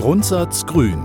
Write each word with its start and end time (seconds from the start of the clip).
Grundsatz 0.00 0.64
Grün. 0.64 0.98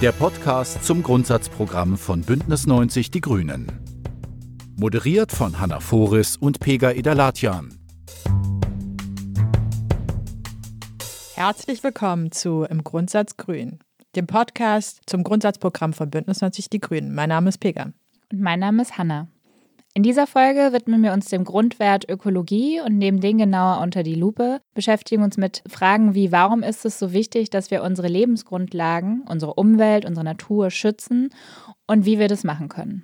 Der 0.00 0.12
Podcast 0.12 0.82
zum 0.82 1.02
Grundsatzprogramm 1.02 1.98
von 1.98 2.22
Bündnis 2.22 2.66
90 2.66 3.10
Die 3.10 3.20
Grünen. 3.20 3.66
Moderiert 4.78 5.32
von 5.32 5.60
Hanna 5.60 5.80
Foris 5.80 6.38
und 6.38 6.60
Pega 6.60 6.92
Idalatjan. 6.92 7.78
Herzlich 11.34 11.84
willkommen 11.84 12.32
zu 12.32 12.62
Im 12.62 12.82
Grundsatz 12.84 13.36
Grün, 13.36 13.80
dem 14.16 14.26
Podcast 14.26 15.02
zum 15.04 15.24
Grundsatzprogramm 15.24 15.92
von 15.92 16.08
Bündnis 16.08 16.40
90 16.40 16.70
Die 16.70 16.80
Grünen. 16.80 17.14
Mein 17.14 17.28
Name 17.28 17.50
ist 17.50 17.58
Pega. 17.58 17.92
Und 18.32 18.40
mein 18.40 18.60
Name 18.60 18.80
ist 18.80 18.96
Hanna. 18.96 19.28
In 19.92 20.04
dieser 20.04 20.28
Folge 20.28 20.72
widmen 20.72 21.02
wir 21.02 21.12
uns 21.12 21.26
dem 21.26 21.42
Grundwert 21.42 22.08
Ökologie 22.08 22.80
und 22.80 22.96
nehmen 22.96 23.20
den 23.20 23.38
genauer 23.38 23.80
unter 23.82 24.04
die 24.04 24.14
Lupe, 24.14 24.60
beschäftigen 24.72 25.24
uns 25.24 25.36
mit 25.36 25.64
Fragen 25.68 26.14
wie, 26.14 26.30
warum 26.30 26.62
ist 26.62 26.84
es 26.84 27.00
so 27.00 27.12
wichtig, 27.12 27.50
dass 27.50 27.72
wir 27.72 27.82
unsere 27.82 28.06
Lebensgrundlagen, 28.06 29.24
unsere 29.28 29.54
Umwelt, 29.54 30.04
unsere 30.04 30.24
Natur 30.24 30.70
schützen 30.70 31.30
und 31.88 32.06
wie 32.06 32.20
wir 32.20 32.28
das 32.28 32.44
machen 32.44 32.68
können. 32.68 33.02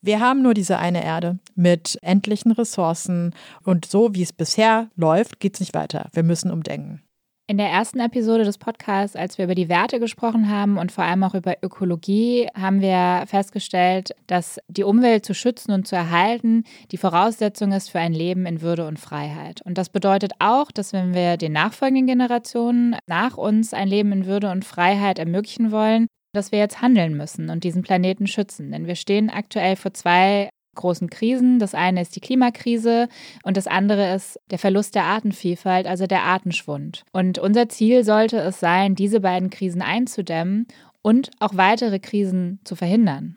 Wir 0.00 0.18
haben 0.18 0.42
nur 0.42 0.54
diese 0.54 0.78
eine 0.78 1.04
Erde 1.04 1.38
mit 1.54 1.98
endlichen 2.02 2.50
Ressourcen 2.50 3.32
und 3.62 3.86
so 3.86 4.14
wie 4.14 4.22
es 4.22 4.32
bisher 4.32 4.90
läuft, 4.96 5.38
geht 5.38 5.54
es 5.54 5.60
nicht 5.60 5.74
weiter. 5.74 6.08
Wir 6.12 6.24
müssen 6.24 6.50
umdenken. 6.50 7.02
In 7.50 7.56
der 7.56 7.70
ersten 7.70 7.98
Episode 7.98 8.44
des 8.44 8.58
Podcasts, 8.58 9.16
als 9.16 9.38
wir 9.38 9.46
über 9.46 9.54
die 9.54 9.70
Werte 9.70 10.00
gesprochen 10.00 10.50
haben 10.50 10.76
und 10.76 10.92
vor 10.92 11.04
allem 11.04 11.22
auch 11.22 11.34
über 11.34 11.56
Ökologie, 11.62 12.46
haben 12.54 12.82
wir 12.82 13.24
festgestellt, 13.26 14.14
dass 14.26 14.60
die 14.68 14.84
Umwelt 14.84 15.24
zu 15.24 15.32
schützen 15.32 15.72
und 15.72 15.88
zu 15.88 15.96
erhalten 15.96 16.64
die 16.90 16.98
Voraussetzung 16.98 17.72
ist 17.72 17.88
für 17.88 18.00
ein 18.00 18.12
Leben 18.12 18.44
in 18.44 18.60
Würde 18.60 18.86
und 18.86 18.98
Freiheit. 18.98 19.62
Und 19.62 19.78
das 19.78 19.88
bedeutet 19.88 20.32
auch, 20.40 20.70
dass 20.70 20.92
wenn 20.92 21.14
wir 21.14 21.38
den 21.38 21.52
nachfolgenden 21.52 22.06
Generationen 22.06 22.96
nach 23.06 23.38
uns 23.38 23.72
ein 23.72 23.88
Leben 23.88 24.12
in 24.12 24.26
Würde 24.26 24.50
und 24.50 24.66
Freiheit 24.66 25.18
ermöglichen 25.18 25.72
wollen, 25.72 26.06
dass 26.34 26.52
wir 26.52 26.58
jetzt 26.58 26.82
handeln 26.82 27.16
müssen 27.16 27.48
und 27.48 27.64
diesen 27.64 27.80
Planeten 27.80 28.26
schützen. 28.26 28.70
Denn 28.70 28.86
wir 28.86 28.94
stehen 28.94 29.30
aktuell 29.30 29.76
vor 29.76 29.94
zwei 29.94 30.50
großen 30.78 31.10
Krisen. 31.10 31.58
Das 31.58 31.74
eine 31.74 32.00
ist 32.00 32.16
die 32.16 32.20
Klimakrise 32.20 33.08
und 33.42 33.58
das 33.58 33.66
andere 33.66 34.14
ist 34.14 34.40
der 34.50 34.58
Verlust 34.58 34.94
der 34.94 35.04
Artenvielfalt, 35.04 35.86
also 35.86 36.06
der 36.06 36.22
Artenschwund. 36.22 37.04
Und 37.12 37.38
unser 37.38 37.68
Ziel 37.68 38.04
sollte 38.04 38.38
es 38.38 38.58
sein, 38.58 38.94
diese 38.94 39.20
beiden 39.20 39.50
Krisen 39.50 39.82
einzudämmen 39.82 40.66
und 41.02 41.30
auch 41.38 41.56
weitere 41.56 41.98
Krisen 41.98 42.60
zu 42.64 42.74
verhindern. 42.74 43.36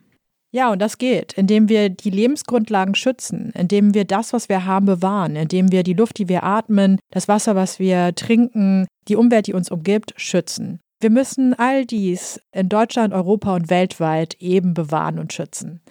Ja, 0.53 0.71
und 0.71 0.81
das 0.81 0.97
geht, 0.97 1.33
indem 1.33 1.69
wir 1.69 1.89
die 1.89 2.09
Lebensgrundlagen 2.09 2.93
schützen, 2.93 3.51
indem 3.55 3.93
wir 3.93 4.03
das, 4.03 4.33
was 4.33 4.49
wir 4.49 4.65
haben, 4.65 4.85
bewahren, 4.85 5.37
indem 5.37 5.71
wir 5.71 5.83
die 5.83 5.93
Luft, 5.93 6.17
die 6.17 6.27
wir 6.27 6.43
atmen, 6.43 6.99
das 7.11 7.29
Wasser, 7.29 7.55
was 7.55 7.79
wir 7.79 8.13
trinken, 8.15 8.85
die 9.07 9.15
Umwelt, 9.15 9.47
die 9.47 9.53
uns 9.53 9.71
umgibt, 9.71 10.13
schützen. 10.17 10.81
Wir 10.99 11.09
müssen 11.09 11.53
all 11.53 11.85
dies 11.85 12.39
in 12.51 12.67
Deutschland, 12.67 13.13
Europa 13.13 13.55
und 13.55 13.69
weltweit 13.69 14.35
eben 14.39 14.73
bewahren 14.73 15.19
und 15.19 15.31
schützen. 15.31 15.81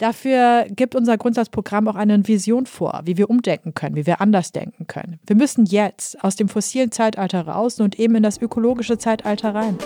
Dafür 0.00 0.64
gibt 0.70 0.94
unser 0.94 1.18
Grundsatzprogramm 1.18 1.86
auch 1.86 1.94
eine 1.94 2.26
Vision 2.26 2.64
vor, 2.64 3.02
wie 3.04 3.18
wir 3.18 3.28
umdenken 3.28 3.74
können, 3.74 3.96
wie 3.96 4.06
wir 4.06 4.22
anders 4.22 4.50
denken 4.50 4.86
können. 4.86 5.20
Wir 5.26 5.36
müssen 5.36 5.66
jetzt 5.66 6.24
aus 6.24 6.36
dem 6.36 6.48
fossilen 6.48 6.90
Zeitalter 6.90 7.46
raus 7.46 7.78
und 7.80 7.98
eben 7.98 8.14
in 8.14 8.22
das 8.22 8.40
ökologische 8.40 8.96
Zeitalter 8.96 9.54
rein. 9.54 9.76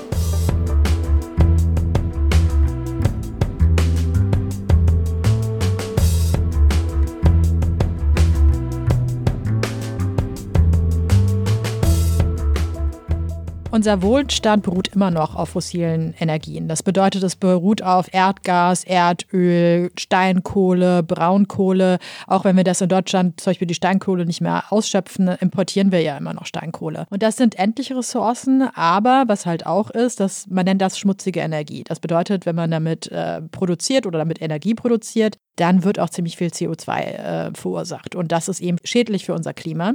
Unser 13.85 14.01
Wohlstand 14.01 14.63
beruht 14.63 14.89
immer 14.89 15.11
noch 15.11 15.37
auf 15.37 15.51
fossilen 15.51 16.15
Energien. 16.19 16.69
Das 16.69 16.83
bedeutet, 16.83 17.23
es 17.23 17.37
beruht 17.37 17.83
auf 17.83 18.07
Erdgas, 18.15 18.83
Erdöl, 18.83 19.91
Steinkohle, 19.99 21.03
Braunkohle. 21.03 21.99
Auch 22.27 22.45
wenn 22.45 22.57
wir 22.57 22.65
das 22.65 22.81
in 22.81 22.89
Deutschland 22.89 23.43
zum 23.43 23.51
Beispiel 23.51 23.69
die 23.69 23.75
Steinkohle 23.75 24.25
nicht 24.25 24.41
mehr 24.41 24.65
ausschöpfen, 24.71 25.29
importieren 25.29 25.93
wir 25.93 26.01
ja 26.01 26.17
immer 26.17 26.33
noch 26.33 26.47
Steinkohle. 26.47 27.05
Und 27.11 27.23
das 27.23 27.37
sind 27.37 27.59
endliche 27.59 27.95
Ressourcen, 27.95 28.63
aber 28.75 29.25
was 29.27 29.45
halt 29.45 29.67
auch 29.67 29.91
ist, 29.91 30.19
dass 30.19 30.47
man 30.47 30.65
nennt 30.65 30.81
das 30.81 30.99
schmutzige 30.99 31.41
Energie. 31.41 31.85
Das 31.85 32.01
bedeutet, 32.01 32.47
wenn 32.47 32.57
man 32.57 32.71
damit 32.71 33.13
äh, 33.13 33.43
produziert 33.43 34.07
oder 34.07 34.17
damit 34.17 34.41
Energie 34.41 34.73
produziert, 34.73 35.37
dann 35.57 35.85
wird 35.85 35.99
auch 35.99 36.09
ziemlich 36.09 36.39
viel 36.39 36.49
CO2 36.49 37.01
äh, 37.01 37.51
verursacht. 37.53 38.15
Und 38.15 38.33
das 38.33 38.49
ist 38.49 38.63
eben 38.63 38.79
schädlich 38.83 39.27
für 39.27 39.35
unser 39.35 39.53
Klima. 39.53 39.93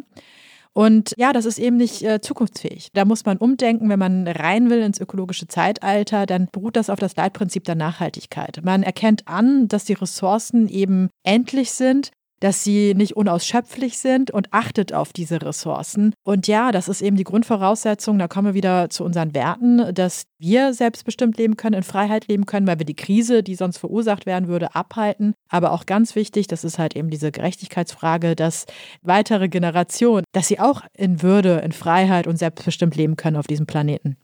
Und 0.73 1.13
ja, 1.17 1.33
das 1.33 1.45
ist 1.45 1.59
eben 1.59 1.77
nicht 1.77 2.03
äh, 2.03 2.21
zukunftsfähig. 2.21 2.89
Da 2.93 3.03
muss 3.05 3.25
man 3.25 3.37
umdenken, 3.37 3.89
wenn 3.89 3.99
man 3.99 4.27
rein 4.27 4.69
will 4.69 4.81
ins 4.81 5.01
ökologische 5.01 5.47
Zeitalter, 5.47 6.25
dann 6.25 6.47
beruht 6.51 6.75
das 6.75 6.89
auf 6.89 6.99
das 6.99 7.15
Leitprinzip 7.15 7.63
der 7.63 7.75
Nachhaltigkeit. 7.75 8.59
Man 8.63 8.83
erkennt 8.83 9.27
an, 9.27 9.67
dass 9.67 9.85
die 9.85 9.93
Ressourcen 9.93 10.67
eben 10.69 11.09
endlich 11.23 11.71
sind 11.71 12.11
dass 12.39 12.63
sie 12.63 12.93
nicht 12.95 13.15
unausschöpflich 13.15 13.97
sind 13.97 14.31
und 14.31 14.53
achtet 14.53 14.93
auf 14.93 15.13
diese 15.13 15.41
Ressourcen. 15.41 16.13
Und 16.23 16.47
ja, 16.47 16.71
das 16.71 16.87
ist 16.87 17.01
eben 17.01 17.15
die 17.15 17.23
Grundvoraussetzung, 17.23 18.17
da 18.19 18.27
kommen 18.27 18.47
wir 18.47 18.53
wieder 18.53 18.89
zu 18.89 19.03
unseren 19.03 19.33
Werten, 19.33 19.93
dass 19.93 20.23
wir 20.37 20.73
selbstbestimmt 20.73 21.37
leben 21.37 21.57
können, 21.57 21.75
in 21.75 21.83
Freiheit 21.83 22.27
leben 22.27 22.45
können, 22.45 22.67
weil 22.67 22.79
wir 22.79 22.85
die 22.85 22.95
Krise, 22.95 23.43
die 23.43 23.55
sonst 23.55 23.77
verursacht 23.77 24.25
werden 24.25 24.47
würde, 24.47 24.75
abhalten. 24.75 25.33
Aber 25.49 25.71
auch 25.71 25.85
ganz 25.85 26.15
wichtig, 26.15 26.47
das 26.47 26.63
ist 26.63 26.79
halt 26.79 26.95
eben 26.95 27.09
diese 27.09 27.31
Gerechtigkeitsfrage, 27.31 28.35
dass 28.35 28.65
weitere 29.01 29.49
Generationen, 29.49 30.23
dass 30.31 30.47
sie 30.47 30.59
auch 30.59 30.81
in 30.93 31.21
Würde, 31.21 31.61
in 31.63 31.71
Freiheit 31.71 32.27
und 32.27 32.37
selbstbestimmt 32.37 32.95
leben 32.95 33.15
können 33.15 33.37
auf 33.37 33.47
diesem 33.47 33.65
Planeten. 33.65 34.17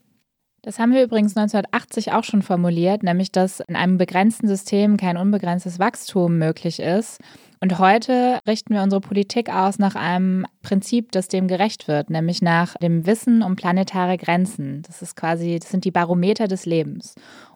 Das 0.66 0.80
haben 0.80 0.92
wir 0.92 1.04
übrigens 1.04 1.36
1980 1.36 2.10
auch 2.10 2.24
schon 2.24 2.42
formuliert, 2.42 3.04
nämlich 3.04 3.30
dass 3.30 3.60
in 3.60 3.76
einem 3.76 3.98
begrenzten 3.98 4.48
System 4.48 4.96
kein 4.96 5.16
unbegrenztes 5.16 5.78
Wachstum 5.78 6.38
möglich 6.38 6.80
ist. 6.80 7.20
Und 7.60 7.78
heute 7.78 8.40
richten 8.48 8.74
wir 8.74 8.82
unsere 8.82 9.00
Politik 9.00 9.48
aus 9.48 9.78
nach 9.78 9.94
einem 9.94 10.44
Prinzip, 10.62 11.12
das 11.12 11.28
dem 11.28 11.46
gerecht 11.46 11.86
wird, 11.86 12.10
nämlich 12.10 12.42
nach 12.42 12.74
dem 12.78 13.06
Wissen 13.06 13.44
um 13.44 13.54
planetare 13.54 14.18
Grenzen. 14.18 14.82
Das 14.88 15.02
ist 15.02 15.14
quasi, 15.14 15.60
das 15.60 15.70
sind 15.70 15.84
die 15.84 15.92
Barometer 15.92 16.48
des 16.48 16.66
Lebens. 16.66 17.14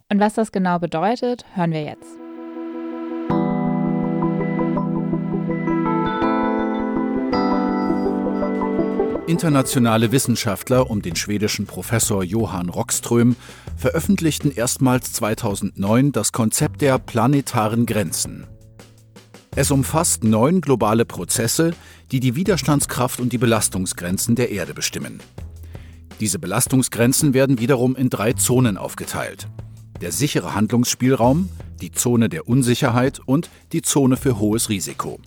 Und 0.09 0.21
was 0.21 0.35
das 0.35 0.53
genau 0.53 0.79
bedeutet, 0.79 1.45
hören 1.57 1.73
wir 1.73 1.83
jetzt. 1.83 2.30
Internationale 9.31 10.11
Wissenschaftler 10.11 10.91
um 10.91 11.03
den 11.03 11.15
schwedischen 11.15 11.65
Professor 11.65 12.25
Johann 12.25 12.69
Rockström 12.69 13.37
veröffentlichten 13.77 14.51
erstmals 14.51 15.13
2009 15.13 16.11
das 16.11 16.33
Konzept 16.33 16.81
der 16.81 16.99
planetaren 16.99 17.87
Grenzen. 17.87 18.49
Es 19.55 19.71
umfasst 19.71 20.25
neun 20.25 20.61
globale 20.61 21.05
Prozesse, 21.05 21.75
die 22.11 22.19
die 22.19 22.35
Widerstandskraft 22.35 23.21
und 23.21 23.33
die 23.33 23.39
Belastungsgrenzen 23.39 24.35
der 24.35 24.51
Erde 24.51 24.75
bestimmen. 24.75 25.21
Diese 26.19 26.41
Belastungsgrenzen 26.41 27.33
werden 27.33 27.61
wiederum 27.61 27.95
in 27.95 28.11
drei 28.11 28.33
Zonen 28.33 28.77
aufgeteilt. 28.77 29.47
Der 30.01 30.11
sichere 30.11 30.57
Handlungsspielraum, 30.57 31.51
die 31.81 31.93
Zone 31.93 32.31
der 32.31 32.49
Unsicherheit 32.49 33.21
und 33.25 33.49
die 33.71 33.83
Zone 33.83 34.17
für 34.17 34.41
hohes 34.41 34.71
Risiko. 34.71 35.21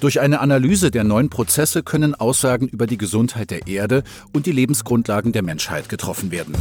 Durch 0.00 0.18
eine 0.18 0.40
Analyse 0.40 0.90
der 0.90 1.04
neun 1.04 1.28
Prozesse 1.28 1.82
können 1.82 2.14
Aussagen 2.14 2.68
über 2.68 2.86
die 2.86 2.96
Gesundheit 2.96 3.50
der 3.50 3.66
Erde 3.66 4.02
und 4.32 4.46
die 4.46 4.52
Lebensgrundlagen 4.52 5.32
der 5.32 5.42
Menschheit 5.42 5.90
getroffen 5.90 6.30
werden. 6.30 6.54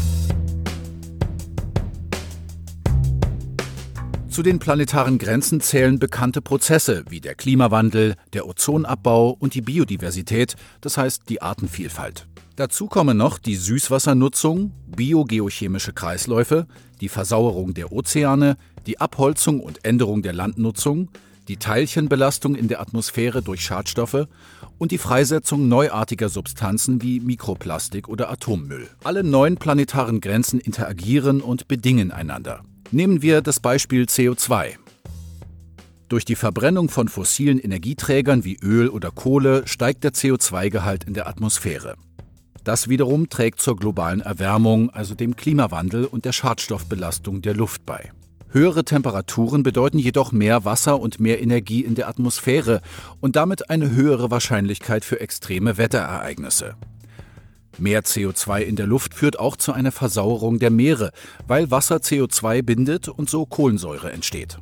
Zu 4.28 4.44
den 4.44 4.60
planetaren 4.60 5.18
Grenzen 5.18 5.62
zählen 5.62 6.00
bekannte 6.00 6.42
Prozesse 6.42 7.06
wie 7.10 7.22
der 7.22 7.36
Klimawandel, 7.36 8.16
der 8.34 8.46
Ozonabbau 8.46 9.30
und 9.30 9.54
die 9.54 9.62
Biodiversität, 9.62 10.56
das 10.82 10.98
heißt 10.98 11.24
die 11.30 11.42
Artenvielfalt. 11.42 12.28
Dazu 12.58 12.88
kommen 12.88 13.16
noch 13.16 13.38
die 13.38 13.56
Süßwassernutzung, 13.56 14.74
biogeochemische 14.86 15.94
Kreisläufe, 15.94 16.68
die 17.00 17.08
Versauerung 17.08 17.74
der 17.74 17.94
Ozeane, 17.94 18.58
die 18.86 19.00
Abholzung 19.00 19.62
und 19.62 19.86
Änderung 19.86 20.24
der 20.24 20.34
Landnutzung, 20.34 21.10
die 21.50 21.58
Teilchenbelastung 21.58 22.54
in 22.54 22.68
der 22.68 22.80
Atmosphäre 22.80 23.42
durch 23.42 23.62
Schadstoffe 23.62 24.28
und 24.78 24.92
die 24.92 25.00
Freisetzung 25.00 25.68
neuartiger 25.68 26.30
Substanzen 26.30 27.02
wie 27.02 27.20
Mikroplastik 27.20 28.08
oder 28.08 28.30
Atommüll. 28.30 28.88
Alle 29.04 29.24
neun 29.24 29.58
planetaren 29.58 30.22
Grenzen 30.22 30.60
interagieren 30.60 31.42
und 31.42 31.68
bedingen 31.68 32.12
einander. 32.12 32.62
Nehmen 32.92 33.24
wir 33.24 33.42
das 33.42 33.60
Beispiel 33.60 34.04
CO2. 34.04 34.76
Durch 36.08 36.24
die 36.24 36.36
Verbrennung 36.36 36.90
von 36.90 37.08
fossilen 37.08 37.60
Energieträgern 37.60 38.44
wie 38.44 38.58
Öl 38.62 38.88
oder 38.88 39.10
Kohle 39.10 39.68
steigt 39.68 40.04
der 40.04 40.14
CO2-Gehalt 40.14 41.04
in 41.04 41.16
der 41.16 41.28
Atmosphäre. 41.28 41.96
Das 42.64 42.90
wiederum 42.90 43.30
trägt 43.30 43.60
zur 43.60 43.76
globalen 43.76 44.22
Erwärmung, 44.22 44.92
also 44.92 45.16
dem 45.16 45.36
Klimawandel 45.36 46.06
und 46.06 46.26
der 46.26 46.32
Schadstoffbelastung 46.32 47.42
der 47.42 47.56
Luft 47.56 47.86
bei. 47.88 48.12
Höhere 48.52 48.84
Temperaturen 48.84 49.62
bedeuten 49.62 50.00
jedoch 50.00 50.32
mehr 50.32 50.66
Wasser 50.66 51.00
und 51.00 51.20
mehr 51.20 51.40
Energie 51.40 51.82
in 51.82 51.94
der 51.94 52.10
Atmosphäre 52.10 52.82
und 53.20 53.36
damit 53.36 53.70
eine 53.70 53.92
höhere 53.92 54.32
Wahrscheinlichkeit 54.32 55.06
für 55.06 55.20
extreme 55.20 55.78
Wetterereignisse. 55.78 56.76
Mehr 57.78 58.04
CO2 58.04 58.62
in 58.62 58.76
der 58.76 58.88
Luft 58.88 59.14
führt 59.14 59.38
auch 59.38 59.56
zu 59.56 59.72
einer 59.72 59.92
Versauerung 59.92 60.58
der 60.58 60.72
Meere, 60.72 61.12
weil 61.48 61.70
Wasser 61.70 61.98
CO2 61.98 62.64
bindet 62.64 63.08
und 63.08 63.30
so 63.30 63.46
Kohlensäure 63.46 64.12
entsteht. 64.12 64.58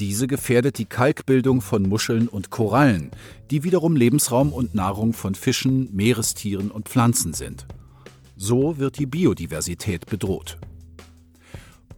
Diese 0.00 0.26
gefährdet 0.26 0.78
die 0.78 0.86
Kalkbildung 0.86 1.60
von 1.60 1.82
Muscheln 1.82 2.26
und 2.26 2.48
Korallen, 2.48 3.10
die 3.50 3.64
wiederum 3.64 3.96
Lebensraum 3.96 4.50
und 4.50 4.74
Nahrung 4.74 5.12
von 5.12 5.34
Fischen, 5.34 5.94
Meerestieren 5.94 6.70
und 6.70 6.88
Pflanzen 6.88 7.34
sind. 7.34 7.66
So 8.36 8.78
wird 8.78 8.98
die 8.98 9.06
Biodiversität 9.06 10.06
bedroht. 10.06 10.58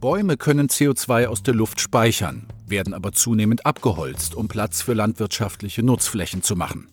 Bäume 0.05 0.37
können 0.37 0.67
CO2 0.67 1.25
aus 1.25 1.41
der 1.41 1.55
Luft 1.55 1.81
speichern, 1.81 2.45
werden 2.67 2.93
aber 2.93 3.11
zunehmend 3.11 3.65
abgeholzt, 3.65 4.35
um 4.35 4.47
Platz 4.47 4.83
für 4.83 4.93
landwirtschaftliche 4.93 5.81
Nutzflächen 5.81 6.43
zu 6.43 6.55
machen. 6.55 6.89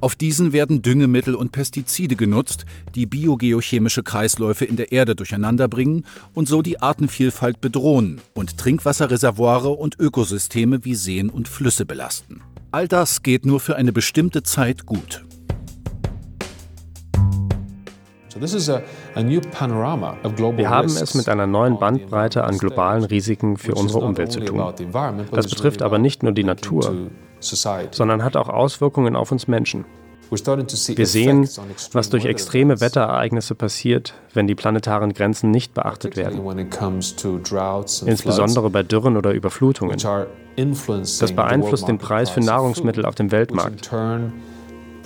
Auf 0.00 0.14
diesen 0.14 0.54
werden 0.54 0.80
Düngemittel 0.80 1.34
und 1.34 1.52
Pestizide 1.52 2.16
genutzt, 2.16 2.64
die 2.94 3.04
biogeochemische 3.04 4.02
Kreisläufe 4.02 4.64
in 4.64 4.76
der 4.76 4.90
Erde 4.90 5.14
durcheinanderbringen 5.14 6.06
und 6.32 6.48
so 6.48 6.62
die 6.62 6.80
Artenvielfalt 6.80 7.60
bedrohen 7.60 8.22
und 8.32 8.56
Trinkwasserreservoire 8.56 9.78
und 9.78 10.00
Ökosysteme 10.00 10.82
wie 10.82 10.94
Seen 10.94 11.28
und 11.28 11.48
Flüsse 11.48 11.84
belasten. 11.84 12.40
All 12.70 12.88
das 12.88 13.22
geht 13.22 13.44
nur 13.44 13.60
für 13.60 13.76
eine 13.76 13.92
bestimmte 13.92 14.42
Zeit 14.42 14.86
gut. 14.86 15.25
Wir 20.56 20.70
haben 20.70 20.88
es 20.88 21.14
mit 21.14 21.28
einer 21.28 21.46
neuen 21.46 21.78
Bandbreite 21.78 22.44
an 22.44 22.58
globalen 22.58 23.04
Risiken 23.04 23.56
für 23.56 23.74
unsere 23.74 24.04
Umwelt 24.04 24.32
zu 24.32 24.40
tun. 24.40 24.62
Das 25.32 25.48
betrifft 25.48 25.82
aber 25.82 25.98
nicht 25.98 26.22
nur 26.22 26.32
die 26.32 26.44
Natur, 26.44 27.10
sondern 27.90 28.24
hat 28.24 28.36
auch 28.36 28.48
Auswirkungen 28.48 29.16
auf 29.16 29.32
uns 29.32 29.48
Menschen. 29.48 29.84
Wir 30.30 31.06
sehen, 31.06 31.48
was 31.92 32.10
durch 32.10 32.24
extreme 32.24 32.80
Wetterereignisse 32.80 33.54
passiert, 33.54 34.14
wenn 34.34 34.48
die 34.48 34.56
planetaren 34.56 35.12
Grenzen 35.12 35.52
nicht 35.52 35.72
beachtet 35.72 36.16
werden. 36.16 36.40
Insbesondere 38.06 38.70
bei 38.70 38.82
Dürren 38.82 39.16
oder 39.16 39.32
Überflutungen. 39.32 39.96
Das 40.56 41.32
beeinflusst 41.32 41.86
den 41.86 41.98
Preis 41.98 42.30
für 42.30 42.40
Nahrungsmittel 42.40 43.06
auf 43.06 43.14
dem 43.14 43.30
Weltmarkt 43.30 43.88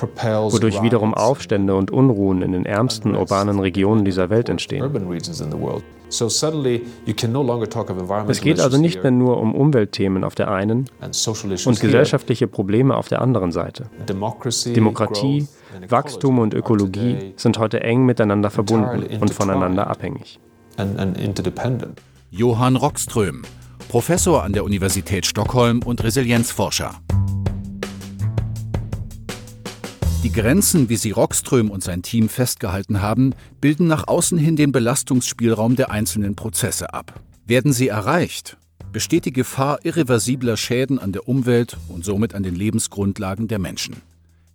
wodurch 0.02 0.82
wiederum 0.82 1.14
Aufstände 1.14 1.75
und 1.75 1.91
Unruhen 1.91 2.43
in 2.43 2.52
den 2.52 2.67
ärmsten 2.67 3.14
urbanen 3.14 3.58
Regionen 3.58 4.05
dieser 4.05 4.31
Welt 4.31 4.49
entstehen. 4.49 4.85
Es 8.29 8.41
geht 8.41 8.61
also 8.61 8.79
nicht 8.79 9.02
mehr 9.02 9.12
nur 9.12 9.38
um 9.38 9.55
Umweltthemen 9.55 10.25
auf 10.25 10.35
der 10.35 10.50
einen 10.50 10.87
und 11.00 11.81
gesellschaftliche 11.81 12.49
Probleme 12.49 12.97
auf 12.97 13.08
der 13.08 13.23
anderen 13.23 13.52
Seite. 13.52 13.88
Demokratie, 14.75 15.47
Wachstum 15.88 16.38
und 16.41 16.52
Ökologie 16.55 17.35
sind 17.37 17.58
heute 17.58 17.81
eng 17.82 18.06
miteinander 18.06 18.50
verbunden 18.50 19.05
und 19.20 19.32
voneinander 19.32 19.87
abhängig. 19.87 20.41
Johann 22.31 22.76
Rockström, 22.76 23.43
Professor 23.88 24.43
an 24.43 24.52
der 24.52 24.64
Universität 24.64 25.26
Stockholm 25.26 25.82
und 25.82 26.02
Resilienzforscher. 26.02 26.94
Die 30.22 30.32
Grenzen, 30.32 30.90
wie 30.90 30.96
sie 30.96 31.12
Rockström 31.12 31.70
und 31.70 31.82
sein 31.82 32.02
Team 32.02 32.28
festgehalten 32.28 33.00
haben, 33.00 33.34
bilden 33.62 33.87
nach 33.87 34.06
außen 34.06 34.37
hin 34.37 34.55
den 34.55 34.70
Belastungsspielraum 34.70 35.76
der 35.76 35.90
einzelnen 35.90 36.37
Prozesse 36.37 36.93
ab. 36.93 37.19
Werden 37.46 37.72
sie 37.72 37.88
erreicht, 37.88 38.58
besteht 38.93 39.25
die 39.25 39.32
Gefahr 39.32 39.78
irreversibler 39.82 40.58
Schäden 40.58 40.99
an 40.99 41.12
der 41.12 41.26
Umwelt 41.26 41.78
und 41.88 42.05
somit 42.05 42.34
an 42.34 42.43
den 42.43 42.55
Lebensgrundlagen 42.55 43.49
der 43.49 43.58
Menschen. 43.58 43.96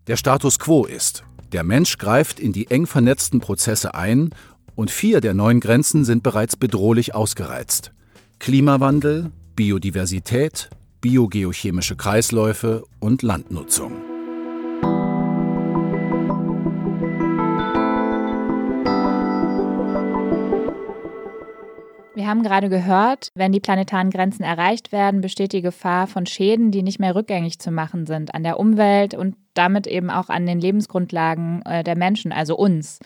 Der 0.05 0.17
Status 0.17 0.59
quo 0.59 0.85
ist, 0.85 1.23
der 1.51 1.63
Mensch 1.63 1.97
greift 1.97 2.39
in 2.39 2.53
die 2.53 2.69
eng 2.69 2.85
vernetzten 2.85 3.39
Prozesse 3.39 3.95
ein 3.95 4.29
und 4.75 4.91
vier 4.91 5.19
der 5.19 5.33
neuen 5.33 5.61
Grenzen 5.61 6.05
sind 6.05 6.21
bereits 6.21 6.55
bedrohlich 6.55 7.15
ausgereizt. 7.15 7.91
Klimawandel, 8.37 9.31
Biodiversität, 9.55 10.69
biogeochemische 11.01 11.95
Kreisläufe 11.95 12.83
und 12.99 13.23
Landnutzung. 13.23 14.14
Wir 22.15 22.27
haben 22.31 22.43
gerade 22.43 22.69
gehört, 22.69 23.27
wenn 23.35 23.51
die 23.51 23.59
planetaren 23.59 24.09
Grenzen 24.09 24.43
erreicht 24.43 24.91
werden, 24.91 25.21
besteht 25.21 25.51
die 25.51 25.61
Gefahr 25.61 26.07
von 26.07 26.25
Schäden, 26.25 26.71
die 26.71 26.81
nicht 26.81 26.97
mehr 26.97 27.13
rückgängig 27.13 27.59
zu 27.59 27.71
machen 27.71 28.07
sind 28.07 28.33
an 28.33 28.41
der 28.41 28.57
Umwelt 28.57 29.13
und 29.13 29.35
damit 29.53 29.85
eben 29.85 30.09
auch 30.09 30.29
an 30.29 30.45
den 30.45 30.59
Lebensgrundlagen 30.59 31.61
äh, 31.65 31.83
der 31.83 31.97
Menschen, 31.97 32.31
also 32.31 32.55
uns. 32.55 32.99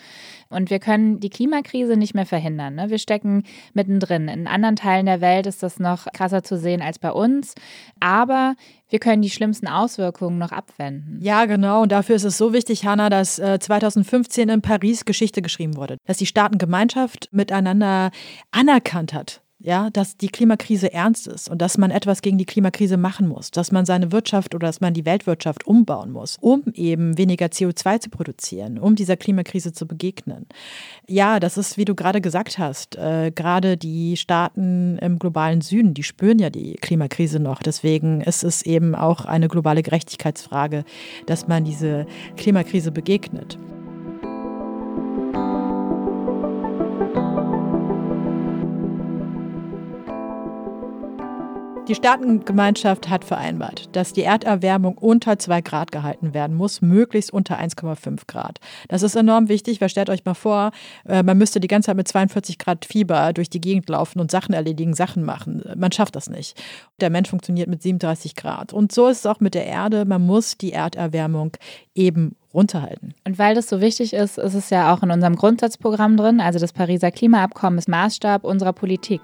Und 0.50 0.72
wir 0.72 0.80
können 0.80 1.20
die 1.20 1.30
Klimakrise 1.30 1.96
nicht 1.96 2.16
mehr 2.16 2.26
verhindern. 2.26 2.76
Ne? 2.76 2.90
Wir 2.90 2.98
stecken 2.98 3.44
mittendrin. 3.74 4.28
In 4.28 4.48
anderen 4.48 4.76
Teilen 4.76 5.06
der 5.06 5.22
Welt 5.22 5.46
ist 5.46 5.62
das 5.62 5.80
noch 5.80 6.08
krasser 6.12 6.44
zu 6.44 6.58
sehen 6.58 6.82
als 6.82 6.98
bei 6.98 7.12
uns. 7.12 7.54
Aber 8.00 8.56
wir 8.90 9.00
können 9.00 9.22
die 9.22 9.30
schlimmsten 9.30 9.68
Auswirkungen 9.68 10.40
noch 10.40 10.52
abwenden. 10.52 11.20
Ja, 11.22 11.46
genau. 11.46 11.84
Und 11.84 11.92
dafür 11.92 12.16
ist 12.16 12.24
es 12.24 12.38
so 12.38 12.52
wichtig, 12.52 12.86
Hanna, 12.86 13.10
dass 13.10 13.36
2015 13.36 14.50
äh, 14.50 14.54
in 14.54 14.62
Paris 14.62 15.06
Geschichte 15.06 15.44
geschrieben 15.44 15.76
wurde. 15.78 15.98
Dass 16.06 16.18
die 16.18 16.26
Staatengemeinschaft 16.26 17.30
miteinander 17.32 18.10
anerkannt 18.52 19.14
hat, 19.14 19.42
ja, 19.60 19.90
dass 19.90 20.16
die 20.16 20.30
Klimakrise 20.30 20.94
ernst 20.94 21.28
ist 21.28 21.50
und 21.50 21.62
dass 21.62 21.78
man 21.78 21.92
etwas 21.92 22.22
gegen 22.22 22.38
die 22.38 22.46
Klimakrise 22.46 22.96
machen 22.96 23.28
muss, 23.28 23.52
dass 23.52 23.72
man 23.72 23.86
seine 23.86 24.12
Wirtschaft 24.14 24.56
oder 24.56 24.68
dass 24.68 24.80
man 24.80 24.94
die 24.94 25.06
Weltwirtschaft 25.06 25.68
umbauen 25.68 26.12
muss, 26.12 26.38
um 26.40 26.64
eben 26.74 27.18
weniger 27.18 27.48
CO2 27.48 28.00
zu 28.00 28.10
produzieren, 28.10 28.80
um 28.80 28.96
dieser 28.96 29.18
Klimakrise 29.18 29.74
zu 29.74 29.86
begegnen. 29.86 30.48
Ja, 31.08 31.42
das 31.42 31.58
ist, 31.58 31.78
wie 31.78 31.86
du 31.86 31.94
gerade 31.94 32.22
gesagt 32.22 32.58
hast, 32.58 32.96
äh, 32.96 33.32
gerade 33.36 33.76
die 33.76 34.16
Staaten 34.16 34.98
im 35.00 35.20
globalen 35.20 35.60
Süden, 35.60 35.94
die 35.94 36.04
spüren 36.04 36.40
ja 36.40 36.50
die 36.50 36.76
Klimakrise 36.76 37.40
noch. 37.40 37.62
Deswegen 37.62 38.22
ist 38.22 38.44
es 38.44 38.62
eben 38.62 38.96
auch 38.96 39.26
eine 39.26 39.50
globale 39.50 39.84
Gerechtigkeitsfrage, 39.84 40.86
dass 41.26 41.48
man 41.50 41.66
diese 41.66 42.06
Klimakrise 42.38 42.92
begegnet. 42.92 43.58
Die 51.90 51.96
Staatengemeinschaft 51.96 53.10
hat 53.10 53.26
vereinbart, 53.26 53.90
dass 53.94 54.14
die 54.14 54.22
Erderwärmung 54.22 54.96
unter 54.96 55.40
2 55.40 55.62
Grad 55.62 55.92
gehalten 55.92 56.36
werden 56.36 56.56
muss, 56.56 56.84
möglichst 56.84 57.34
unter 57.34 57.60
1,5 57.60 58.28
Grad. 58.28 58.60
Das 58.90 59.02
ist 59.02 59.16
enorm 59.16 59.50
wichtig, 59.50 59.82
weil 59.82 59.90
stellt 59.90 60.12
euch 60.12 60.24
mal 60.24 60.36
vor, 60.36 60.70
äh, 61.08 61.24
man 61.24 61.40
müsste 61.40 61.60
die 61.60 61.68
ganze 61.68 61.88
Zeit 61.88 61.96
mit 61.96 62.08
42 62.08 62.60
Grad 62.60 62.86
Fieber 62.86 63.34
durch 63.34 63.50
die 63.50 63.60
Gegend 63.60 63.90
laufen 63.90 64.20
und 64.20 64.30
Sachen 64.30 64.54
erledigen, 64.54 64.94
Sachen 64.94 65.24
machen. 65.24 65.64
Man 65.78 65.92
schafft 65.92 66.16
das 66.16 66.30
nicht. 66.30 66.62
Der 67.02 67.10
Mensch 67.10 67.32
funktioniert 67.32 67.68
mit 67.68 67.82
37 67.82 68.36
Grad. 68.36 68.72
Und 68.72 68.92
so 68.92 69.08
ist 69.08 69.22
es 69.22 69.26
auch 69.26 69.40
mit 69.40 69.56
der 69.56 69.66
Erde. 69.66 70.06
Man 70.06 70.24
muss 70.24 70.60
die 70.60 70.74
Erderwärmung 70.74 71.58
eben 71.96 72.36
runterhalten. 72.54 73.16
Und 73.26 73.40
weil 73.40 73.56
das 73.56 73.68
so 73.68 73.82
wichtig 73.82 74.14
ist, 74.14 74.38
ist 74.38 74.54
es 74.54 74.70
ja 74.70 74.94
auch 74.94 75.02
in 75.02 75.10
unserem 75.10 75.36
Grundsatzprogramm 75.36 76.18
drin. 76.18 76.40
Also 76.40 76.60
das 76.60 76.72
Pariser 76.72 77.10
Klimaabkommen 77.10 77.80
ist 77.80 77.90
Maßstab 77.90 78.44
unserer 78.44 78.74
Politik. 78.74 79.22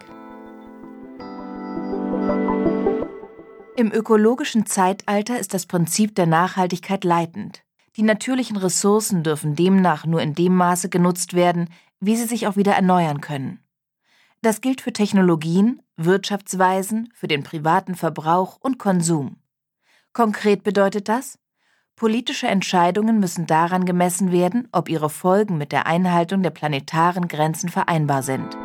Im 3.78 3.92
ökologischen 3.92 4.66
Zeitalter 4.66 5.38
ist 5.38 5.54
das 5.54 5.66
Prinzip 5.66 6.16
der 6.16 6.28
Nachhaltigkeit 6.28 7.04
leitend. 7.04 7.64
Die 7.98 8.04
natürlichen 8.04 8.56
Ressourcen 8.56 9.22
dürfen 9.22 9.56
demnach 9.56 10.06
nur 10.06 10.22
in 10.22 10.34
dem 10.34 10.56
Maße 10.56 10.88
genutzt 10.88 11.34
werden, 11.34 11.70
wie 12.00 12.16
sie 12.16 12.24
sich 12.24 12.48
auch 12.48 12.56
wieder 12.56 12.72
erneuern 12.72 13.20
können. 13.20 13.60
Das 14.42 14.62
gilt 14.62 14.80
für 14.80 14.94
Technologien, 14.94 15.82
Wirtschaftsweisen, 15.98 17.10
für 17.14 17.28
den 17.28 17.44
privaten 17.44 17.96
Verbrauch 17.96 18.58
und 18.62 18.80
Konsum. 18.80 19.42
Konkret 20.14 20.64
bedeutet 20.64 21.10
das, 21.10 21.38
politische 21.98 22.48
Entscheidungen 22.48 23.20
müssen 23.20 23.46
daran 23.46 23.86
gemessen 23.86 24.32
werden, 24.32 24.70
ob 24.72 24.88
ihre 24.88 25.10
Folgen 25.10 25.58
mit 25.58 25.74
der 25.74 25.86
Einhaltung 25.86 26.44
der 26.44 26.52
planetaren 26.52 27.28
Grenzen 27.28 27.68
vereinbar 27.68 28.24
sind. 28.24 28.56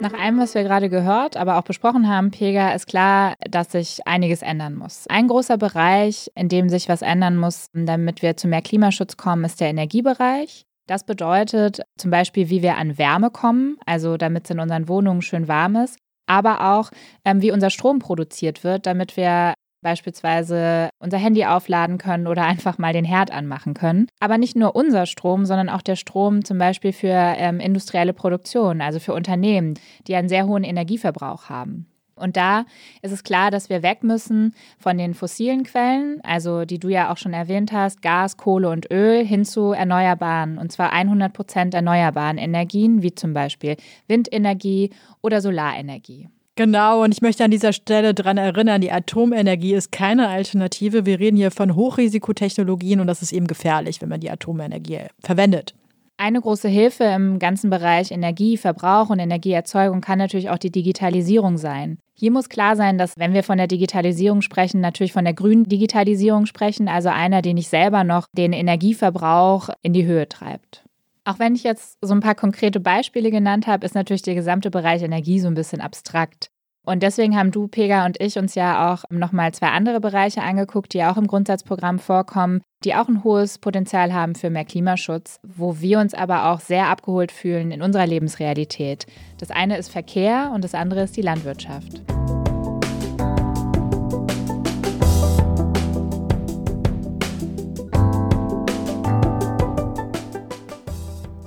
Nach 0.00 0.12
allem, 0.12 0.38
was 0.38 0.54
wir 0.54 0.62
gerade 0.62 0.88
gehört, 0.88 1.36
aber 1.36 1.58
auch 1.58 1.62
besprochen 1.62 2.08
haben, 2.08 2.30
Pega, 2.30 2.70
ist 2.70 2.86
klar, 2.86 3.34
dass 3.50 3.72
sich 3.72 4.06
einiges 4.06 4.42
ändern 4.42 4.76
muss. 4.76 5.06
Ein 5.08 5.26
großer 5.26 5.58
Bereich, 5.58 6.30
in 6.36 6.48
dem 6.48 6.68
sich 6.68 6.88
was 6.88 7.02
ändern 7.02 7.36
muss, 7.36 7.66
damit 7.72 8.22
wir 8.22 8.36
zu 8.36 8.46
mehr 8.46 8.62
Klimaschutz 8.62 9.16
kommen, 9.16 9.44
ist 9.44 9.60
der 9.60 9.70
Energiebereich. 9.70 10.66
Das 10.86 11.04
bedeutet 11.04 11.80
zum 11.96 12.12
Beispiel, 12.12 12.48
wie 12.48 12.62
wir 12.62 12.76
an 12.76 12.96
Wärme 12.96 13.30
kommen, 13.30 13.76
also 13.86 14.16
damit 14.16 14.44
es 14.44 14.50
in 14.50 14.60
unseren 14.60 14.88
Wohnungen 14.88 15.20
schön 15.20 15.48
warm 15.48 15.74
ist, 15.74 15.98
aber 16.26 16.74
auch, 16.76 16.90
ähm, 17.24 17.42
wie 17.42 17.50
unser 17.50 17.70
Strom 17.70 17.98
produziert 17.98 18.62
wird, 18.62 18.86
damit 18.86 19.16
wir 19.16 19.54
beispielsweise 19.82 20.90
unser 20.98 21.18
Handy 21.18 21.44
aufladen 21.44 21.98
können 21.98 22.26
oder 22.26 22.44
einfach 22.44 22.78
mal 22.78 22.92
den 22.92 23.04
Herd 23.04 23.30
anmachen 23.30 23.74
können. 23.74 24.06
Aber 24.20 24.38
nicht 24.38 24.56
nur 24.56 24.74
unser 24.74 25.06
Strom, 25.06 25.46
sondern 25.46 25.68
auch 25.68 25.82
der 25.82 25.96
Strom 25.96 26.44
zum 26.44 26.58
Beispiel 26.58 26.92
für 26.92 27.08
ähm, 27.08 27.60
industrielle 27.60 28.12
Produktion, 28.12 28.80
also 28.80 28.98
für 28.98 29.14
Unternehmen, 29.14 29.74
die 30.06 30.14
einen 30.14 30.28
sehr 30.28 30.46
hohen 30.46 30.64
Energieverbrauch 30.64 31.48
haben. 31.48 31.86
Und 32.18 32.36
da 32.36 32.64
ist 33.02 33.12
es 33.12 33.22
klar, 33.22 33.50
dass 33.50 33.70
wir 33.70 33.82
weg 33.82 34.02
müssen 34.02 34.54
von 34.78 34.98
den 34.98 35.14
fossilen 35.14 35.62
Quellen, 35.62 36.20
also 36.22 36.64
die 36.64 36.78
du 36.78 36.88
ja 36.88 37.12
auch 37.12 37.16
schon 37.16 37.32
erwähnt 37.32 37.72
hast, 37.72 38.02
Gas, 38.02 38.36
Kohle 38.36 38.68
und 38.70 38.90
Öl, 38.90 39.24
hin 39.24 39.44
zu 39.44 39.72
erneuerbaren, 39.72 40.58
und 40.58 40.72
zwar 40.72 40.92
100 40.92 41.32
Prozent 41.32 41.74
erneuerbaren 41.74 42.38
Energien, 42.38 43.02
wie 43.02 43.14
zum 43.14 43.32
Beispiel 43.32 43.76
Windenergie 44.06 44.90
oder 45.22 45.40
Solarenergie. 45.40 46.28
Genau, 46.58 47.04
und 47.04 47.14
ich 47.14 47.22
möchte 47.22 47.44
an 47.44 47.52
dieser 47.52 47.72
Stelle 47.72 48.14
daran 48.14 48.36
erinnern, 48.36 48.80
die 48.80 48.90
Atomenergie 48.90 49.74
ist 49.74 49.92
keine 49.92 50.26
Alternative. 50.26 51.06
Wir 51.06 51.20
reden 51.20 51.36
hier 51.36 51.52
von 51.52 51.76
Hochrisikotechnologien 51.76 52.98
und 52.98 53.06
das 53.06 53.22
ist 53.22 53.30
eben 53.30 53.46
gefährlich, 53.46 54.02
wenn 54.02 54.08
man 54.08 54.18
die 54.18 54.28
Atomenergie 54.28 55.02
verwendet. 55.20 55.76
Eine 56.16 56.40
große 56.40 56.66
Hilfe 56.66 57.04
im 57.04 57.38
ganzen 57.38 57.70
Bereich 57.70 58.10
Energieverbrauch 58.10 59.08
und 59.08 59.20
Energieerzeugung 59.20 60.00
kann 60.00 60.18
natürlich 60.18 60.50
auch 60.50 60.58
die 60.58 60.72
Digitalisierung 60.72 61.58
sein. 61.58 61.98
Hier 62.14 62.32
muss 62.32 62.48
klar 62.48 62.74
sein, 62.74 62.98
dass 62.98 63.16
wenn 63.16 63.34
wir 63.34 63.44
von 63.44 63.58
der 63.58 63.68
Digitalisierung 63.68 64.42
sprechen, 64.42 64.80
natürlich 64.80 65.12
von 65.12 65.24
der 65.24 65.34
grünen 65.34 65.62
Digitalisierung 65.62 66.46
sprechen, 66.46 66.88
also 66.88 67.08
einer, 67.08 67.40
die 67.40 67.54
nicht 67.54 67.68
selber 67.68 68.02
noch 68.02 68.26
den 68.32 68.52
Energieverbrauch 68.52 69.68
in 69.82 69.92
die 69.92 70.06
Höhe 70.06 70.28
treibt. 70.28 70.87
Auch 71.28 71.38
wenn 71.38 71.54
ich 71.54 71.62
jetzt 71.62 71.98
so 72.00 72.14
ein 72.14 72.20
paar 72.20 72.34
konkrete 72.34 72.80
Beispiele 72.80 73.30
genannt 73.30 73.66
habe, 73.66 73.84
ist 73.84 73.94
natürlich 73.94 74.22
der 74.22 74.34
gesamte 74.34 74.70
Bereich 74.70 75.02
Energie 75.02 75.40
so 75.40 75.46
ein 75.46 75.54
bisschen 75.54 75.82
abstrakt. 75.82 76.48
Und 76.86 77.02
deswegen 77.02 77.36
haben 77.36 77.50
du, 77.50 77.68
Pega 77.68 78.06
und 78.06 78.18
ich 78.18 78.38
uns 78.38 78.54
ja 78.54 78.94
auch 78.94 79.04
nochmal 79.10 79.52
zwei 79.52 79.66
andere 79.66 80.00
Bereiche 80.00 80.40
angeguckt, 80.40 80.94
die 80.94 81.04
auch 81.04 81.18
im 81.18 81.26
Grundsatzprogramm 81.26 81.98
vorkommen, 81.98 82.62
die 82.82 82.94
auch 82.94 83.08
ein 83.08 83.24
hohes 83.24 83.58
Potenzial 83.58 84.14
haben 84.14 84.36
für 84.36 84.48
mehr 84.48 84.64
Klimaschutz, 84.64 85.38
wo 85.46 85.82
wir 85.82 85.98
uns 85.98 86.14
aber 86.14 86.46
auch 86.46 86.60
sehr 86.60 86.86
abgeholt 86.86 87.30
fühlen 87.30 87.72
in 87.72 87.82
unserer 87.82 88.06
Lebensrealität. 88.06 89.04
Das 89.36 89.50
eine 89.50 89.76
ist 89.76 89.90
Verkehr 89.90 90.50
und 90.54 90.64
das 90.64 90.72
andere 90.72 91.02
ist 91.02 91.14
die 91.18 91.22
Landwirtschaft. 91.22 92.00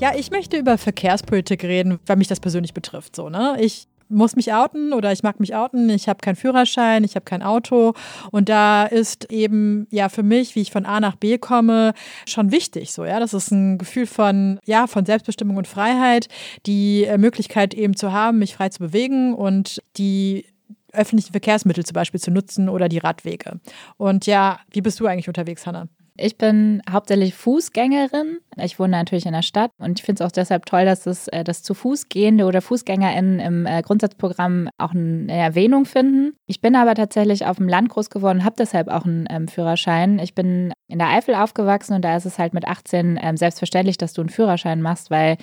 Ja, 0.01 0.13
ich 0.15 0.31
möchte 0.31 0.58
über 0.58 0.79
Verkehrspolitik 0.79 1.63
reden, 1.63 2.00
weil 2.08 2.15
mich 2.15 2.27
das 2.27 2.39
persönlich 2.39 2.74
betrifft. 2.74 3.15
So, 3.15 3.29
ne? 3.29 3.55
Ich 3.60 3.88
muss 4.10 4.36
mich 4.36 4.51
outen 4.51 4.93
oder 4.93 5.12
ich 5.12 5.22
mag 5.22 5.39
mich 5.39 5.53
outen. 5.53 5.91
Ich 5.91 6.10
habe 6.10 6.22
keinen 6.22 6.36
Führerschein, 6.36 7.03
ich 7.03 7.13
habe 7.13 7.24
kein 7.24 7.43
Auto. 7.43 7.93
Und 8.31 8.50
da 8.50 8.88
ist 8.88 9.31
eben 9.31 9.86
ja 9.91 10.10
für 10.10 10.24
mich, 10.24 10.55
wie 10.55 10.62
ich 10.62 10.72
von 10.72 10.88
A 10.88 11.00
nach 11.00 11.17
B 11.17 11.38
komme, 11.38 11.93
schon 12.25 12.51
wichtig. 12.51 12.93
So, 12.93 13.05
ja, 13.05 13.20
das 13.20 13.36
ist 13.36 13.51
ein 13.51 13.77
Gefühl 13.77 14.08
von, 14.08 14.60
ja, 14.65 14.88
von 14.88 15.05
Selbstbestimmung 15.05 15.58
und 15.58 15.67
Freiheit, 15.67 16.29
die 16.65 17.03
äh, 17.03 17.20
Möglichkeit 17.20 17.75
eben 17.75 17.96
zu 17.96 18.12
haben, 18.12 18.39
mich 18.39 18.55
frei 18.55 18.70
zu 18.70 18.79
bewegen 18.79 19.36
und 19.36 19.84
die 19.98 20.48
öffentlichen 20.93 21.31
Verkehrsmittel 21.31 21.86
zum 21.86 21.93
Beispiel 21.93 22.20
zu 22.20 22.31
nutzen 22.31 22.70
oder 22.70 22.89
die 22.89 22.98
Radwege. 22.98 23.60
Und 23.98 24.25
ja, 24.25 24.62
wie 24.72 24.81
bist 24.81 25.00
du 25.00 25.05
eigentlich 25.05 25.27
unterwegs, 25.27 25.67
Hannah? 25.67 25.88
Ich 26.18 26.38
bin 26.38 26.82
hauptsächlich 26.89 27.34
Fußgängerin. 27.34 28.39
Ich 28.58 28.80
wohne 28.80 28.91
natürlich 28.91 29.25
in 29.25 29.34
der 29.34 29.41
Stadt 29.41 29.72
und 29.77 30.00
ich 30.00 30.06
finde 30.06 30.24
es 30.24 30.27
auch 30.27 30.32
deshalb 30.32 30.65
toll, 30.65 30.86
dass 30.86 31.03
das, 31.03 31.27
äh, 31.30 31.44
das 31.44 31.63
zu 31.63 31.74
Fuß 31.74 32.10
gehende 32.10 32.46
oder 32.46 32.62
FußgängerInnen 32.62 33.39
im 33.39 33.65
äh, 33.65 33.82
Grundsatzprogramm 33.82 34.70
auch 34.77 34.91
eine 34.91 35.32
Erwähnung 35.32 35.86
finden. 35.86 36.34
Ich 36.48 36.62
bin 36.62 36.75
aber 36.75 36.96
tatsächlich 36.96 37.46
auf 37.46 37.58
dem 37.58 37.70
Land 37.70 37.89
groß 37.89 38.10
geworden 38.10 38.39
und 38.39 38.46
habe 38.46 38.56
deshalb 38.58 38.89
auch 38.89 39.06
einen 39.06 39.25
ähm, 39.30 39.48
Führerschein. 39.48 40.20
Ich 40.20 40.36
bin 40.36 40.74
in 40.88 41.00
der 41.00 41.10
Eifel 41.10 41.34
aufgewachsen 41.36 41.96
und 41.96 42.03
da 42.03 42.15
ist 42.18 42.25
es 42.25 42.38
halt 42.38 42.53
mit 42.53 42.68
18 42.68 43.18
ähm, 43.22 43.38
selbstverständlich, 43.38 43.98
dass 43.98 44.13
du 44.13 44.22
einen 44.22 44.30
Führerschein 44.30 44.82
machst, 44.82 45.10
weil 45.12 45.38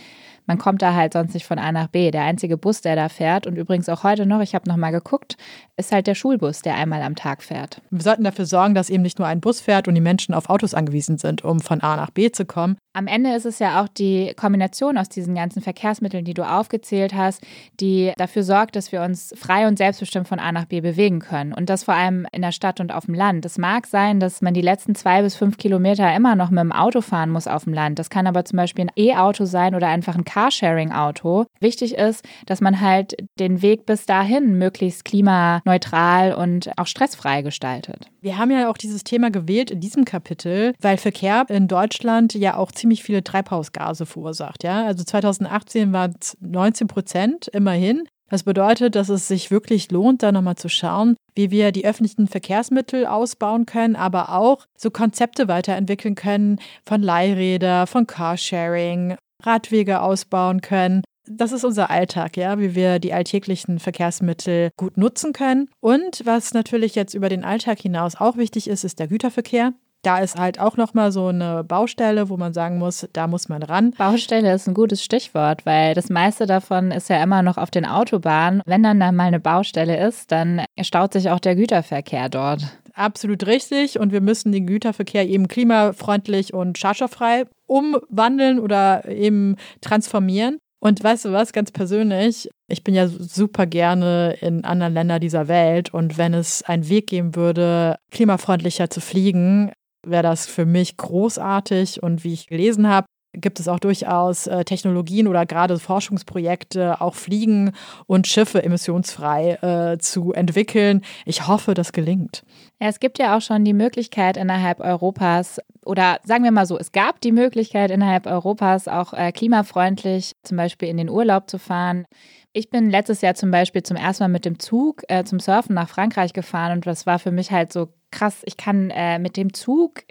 man 0.49 0.59
kommt 0.59 0.83
da 0.83 0.95
halt 0.95 1.13
sonst 1.13 1.35
nicht 1.35 1.47
von 1.47 1.59
A 1.59 1.71
nach 1.71 1.89
B. 1.89 2.11
Der 2.11 2.23
einzige 2.23 2.57
Bus, 2.57 2.81
der 2.81 2.97
da 2.97 3.09
fährt 3.09 3.47
und 3.47 3.57
übrigens 3.57 3.89
auch 3.89 4.03
heute 4.03 4.27
noch, 4.27 4.41
ich 4.41 4.55
habe 4.55 4.69
noch 4.69 4.77
mal 4.77 4.91
geguckt, 4.91 5.37
ist 5.77 5.93
halt 5.93 6.07
der 6.07 6.15
Schulbus, 6.15 6.63
der 6.63 6.75
einmal 6.75 7.03
am 7.03 7.15
Tag 7.15 7.43
fährt. 7.43 7.83
Wir 7.91 8.03
sollten 8.03 8.25
dafür 8.25 8.47
sorgen, 8.47 8.75
dass 8.75 8.91
eben 8.91 9.03
nicht 9.03 9.19
nur 9.19 9.29
ein 9.29 9.41
Bus 9.41 9.61
fährt 9.61 9.87
und 9.87 9.95
die 9.95 10.01
Menschen 10.01 10.35
auf 10.35 10.49
Autos 10.49 10.75
angewiesen 10.75 11.19
sind, 11.19 11.45
um 11.45 11.61
von 11.61 11.83
A 11.83 11.97
nach 11.97 12.11
B 12.11 12.33
zu 12.33 12.47
kommen. 12.47 12.79
Am 12.95 13.07
Ende 13.07 13.33
ist 13.33 13.47
es 13.47 13.61
ja 13.61 13.81
auch 13.81 13.87
die 13.87 14.35
Kombination 14.35 14.99
aus 14.99 15.09
diesen 15.09 15.37
ganzen 15.37 15.63
Verkehrsmitteln, 15.63 16.25
die 16.25 16.35
du 16.35 16.43
aufgezählt 16.43 17.15
hast, 17.15 17.47
die 17.79 18.13
dafür 18.17 18.43
sorgt, 18.43 18.75
dass 18.75 18.91
wir 18.91 19.03
uns 19.03 19.33
frei 19.37 19.69
und 19.69 19.79
selbstbestimmt 19.79 20.27
von 20.27 20.41
A 20.41 20.51
nach 20.51 20.65
B 20.65 20.81
bewegen 20.81 21.21
können. 21.21 21.53
Und 21.53 21.71
das 21.71 21.85
vor 21.85 21.95
allem 21.95 22.27
in 22.33 22.43
der 22.43 22.51
Stadt 22.51 22.81
und 22.81 22.93
auf 22.93 23.05
dem 23.05 23.15
Land. 23.15 23.45
Es 23.45 23.59
mag 23.59 23.87
sein, 23.87 24.19
dass 24.19 24.43
man 24.43 24.55
die 24.55 24.63
letzten 24.63 24.97
zwei 24.97 25.23
bis 25.23 25.37
fünf 25.37 25.59
Kilometer 25.59 26.13
immer 26.17 26.35
noch 26.35 26.51
mit 26.51 26.59
dem 26.59 26.73
Auto 26.73 27.01
fahren 27.01 27.31
muss 27.31 27.47
auf 27.47 27.65
dem 27.65 27.75
Land. 27.75 27.99
Das 28.01 28.11
kann 28.11 28.27
aber 28.27 28.45
zum 28.45 28.57
Beispiel 28.57 28.87
ein 28.87 28.93
E-Auto 28.97 29.45
sein 29.45 29.77
oder 29.77 29.87
einfach 29.87 30.17
ein 30.17 30.25
Carsharing-Auto. 30.39 31.47
Wichtig 31.59 31.95
ist, 31.95 32.25
dass 32.47 32.61
man 32.61 32.81
halt 32.81 33.17
den 33.41 33.61
Weg 33.61 33.87
bis 33.87 34.07
dahin 34.07 34.57
möglichst 34.57 35.05
klimaneutral 35.05 36.33
und 36.33 36.71
auch 36.77 36.87
stressfrei 36.87 37.43
gestaltet. 37.43 38.07
Wir 38.21 38.39
haben 38.39 38.53
ja 38.53 38.71
auch 38.71 38.79
dieses 38.79 39.03
Thema 39.03 39.31
gewählt 39.31 39.73
in 39.73 39.81
diesem 39.81 40.05
Kapitel, 40.05 40.75
weil 40.81 40.97
Verkehr 40.97 41.47
in 41.49 41.67
Deutschland 41.67 42.35
ja 42.35 42.57
auch 42.57 42.71
ziemlich 42.71 43.03
viele 43.03 43.25
Treibhausgase 43.25 44.07
verursacht. 44.07 44.63
Ja? 44.63 44.87
Also 44.87 45.03
2018 45.03 45.93
waren 45.93 46.15
es 46.21 46.37
19 46.41 46.87
Prozent 46.87 47.49
immerhin. 47.49 48.05
Das 48.31 48.43
bedeutet, 48.43 48.95
dass 48.95 49.09
es 49.09 49.27
sich 49.27 49.51
wirklich 49.51 49.91
lohnt, 49.91 50.23
da 50.23 50.33
nochmal 50.33 50.57
zu 50.57 50.69
schauen, 50.69 51.17
wie 51.35 51.51
wir 51.51 51.73
die 51.73 51.87
öffentlichen 51.87 52.29
Verkehrsmittel 52.29 53.07
ausbauen 53.07 53.65
können, 53.65 53.97
aber 53.97 54.35
auch 54.37 54.67
so 54.77 54.91
Konzepte 54.91 55.49
weiterentwickeln 55.49 56.15
können 56.15 56.61
von 56.85 57.03
Leihräder, 57.03 57.87
von 57.87 58.07
Carsharing, 58.07 59.17
Radwege 59.45 60.01
ausbauen 60.01 60.61
können. 60.61 61.03
Das 61.31 61.53
ist 61.53 61.65
unser 61.65 61.91
Alltag, 61.91 62.37
ja, 62.37 62.59
wie 62.59 62.75
wir 62.75 62.99
die 62.99 63.13
alltäglichen 63.13 63.79
Verkehrsmittel 63.79 64.71
gut 64.77 64.97
nutzen 64.97 65.33
können. 65.33 65.69
Und 65.81 66.23
was 66.25 66.55
natürlich 66.55 66.95
jetzt 66.95 67.15
über 67.15 67.29
den 67.29 67.45
Alltag 67.45 67.81
hinaus 67.81 68.17
auch 68.17 68.37
wichtig 68.37 68.69
ist, 68.69 68.85
ist 68.85 68.99
der 68.99 69.09
Güterverkehr. 69.09 69.73
Da 70.03 70.19
ist 70.19 70.39
halt 70.39 70.61
auch 70.61 70.77
nochmal 70.77 71.11
so 71.11 71.27
eine 71.27 71.65
Baustelle, 71.65 72.29
wo 72.29 72.37
man 72.37 72.55
sagen 72.55 72.79
muss, 72.79 73.09
da 73.13 73.27
muss 73.27 73.49
man 73.49 73.65
ran. 73.65 73.91
Baustelle 73.99 74.55
ist 74.55 74.69
ein 74.69 74.75
gutes 74.75 75.03
Stichwort, 75.03 75.67
weil 75.67 75.95
das 75.95 76.09
meiste 76.09 76.47
davon 76.47 76.93
ist 76.93 77.11
ja 77.11 77.23
immer 77.23 77.43
noch 77.43 77.59
auf 77.59 77.71
den 77.71 77.85
Autobahnen. 77.85 78.63
Wenn 78.65 78.85
dann 78.85 79.01
da 79.01 79.11
mal 79.11 79.25
eine 79.25 79.41
Baustelle 79.41 80.07
ist, 80.07 80.31
dann 80.31 80.65
staut 80.81 81.13
sich 81.13 81.31
auch 81.31 81.41
der 81.41 81.57
Güterverkehr 81.57 82.29
dort. 82.29 82.63
Absolut 82.99 83.47
richtig. 83.47 84.01
Und 84.01 84.11
wir 84.11 84.21
müssen 84.21 84.51
den 84.51 84.67
Güterverkehr 84.67 85.29
eben 85.29 85.47
klimafreundlich 85.47 86.53
und 86.53 86.79
schadstofffrei 86.79 87.45
umwandeln 87.67 88.59
oder 88.59 89.09
eben 89.09 89.55
transformieren. 89.81 90.59
Und 90.81 91.03
weißt 91.03 91.27
du 91.27 91.33
was, 91.33 91.53
ganz 91.53 91.71
persönlich, 91.71 92.49
ich 92.67 92.83
bin 92.83 92.95
ja 92.95 93.07
super 93.07 93.67
gerne 93.67 94.37
in 94.41 94.65
anderen 94.65 94.95
Ländern 94.95 95.21
dieser 95.21 95.47
Welt 95.47 95.93
und 95.95 96.19
wenn 96.19 96.35
es 96.35 96.63
einen 96.63 96.89
Weg 96.89 97.09
geben 97.09 97.37
würde, 97.37 97.97
klimafreundlicher 98.11 98.91
zu 98.91 99.01
fliegen, 99.01 99.73
wäre 100.05 100.23
das 100.25 100.47
für 100.47 100.67
mich 100.67 100.97
großartig. 100.97 102.03
Und 102.03 102.25
wie 102.25 102.33
ich 102.33 102.49
gelesen 102.49 102.89
habe, 102.89 103.07
gibt 103.33 103.61
es 103.61 103.69
auch 103.69 103.79
durchaus 103.79 104.47
äh, 104.47 104.65
Technologien 104.65 105.27
oder 105.27 105.47
gerade 105.47 105.79
Forschungsprojekte, 105.79 107.01
auch 107.01 107.15
Fliegen 107.15 107.73
und 108.07 108.27
Schiffe 108.27 108.63
emissionsfrei 108.63 109.59
äh, 109.61 109.99
zu 109.99 110.33
entwickeln. 110.33 111.03
Ich 111.25 111.47
hoffe, 111.47 111.75
das 111.75 111.93
gelingt. 111.93 112.43
Ja, 112.81 112.89
es 112.89 113.01
gibt 113.01 113.19
ja 113.19 113.37
auch 113.37 113.41
schon 113.41 113.65
die 113.65 113.75
Möglichkeit 113.75 114.37
innerhalb 114.37 114.81
Europas, 114.81 115.61
oder 115.85 116.19
sagen 116.25 116.45
wir 116.45 116.53
mal 116.53 116.67
so, 116.67 116.79
es 116.79 116.93
gab 116.93 117.21
die 117.21 117.33
Möglichkeit 117.33 117.91
innerhalb 117.91 118.27
Europas 118.27 118.89
auch 118.89 119.13
äh, 119.13 119.33
klimafreundlich 119.33 120.37
zum 120.43 120.57
Beispiel 120.57 120.89
in 120.89 120.97
den 120.97 121.11
Urlaub 121.11 121.51
zu 121.51 121.59
fahren. 121.59 122.07
Ich 122.53 122.71
bin 122.71 122.91
letztes 122.91 123.21
Jahr 123.21 123.35
zum 123.35 123.51
Beispiel 123.51 123.83
zum 123.83 123.97
ersten 123.97 124.25
Mal 124.25 124.29
mit 124.29 124.45
dem 124.45 124.59
Zug 124.59 125.03
äh, 125.09 125.25
zum 125.25 125.39
Surfen 125.39 125.75
nach 125.75 125.89
Frankreich 125.89 126.33
gefahren 126.33 126.73
und 126.73 126.87
das 126.87 127.07
war 127.07 127.19
für 127.19 127.31
mich 127.31 127.53
halt 127.53 127.73
so 127.73 127.89
krass. 128.11 128.43
Ich 128.47 128.57
kann 128.57 128.91
äh, 128.91 129.19
mit 129.19 129.37
dem 129.37 129.53
Zug 129.53 130.05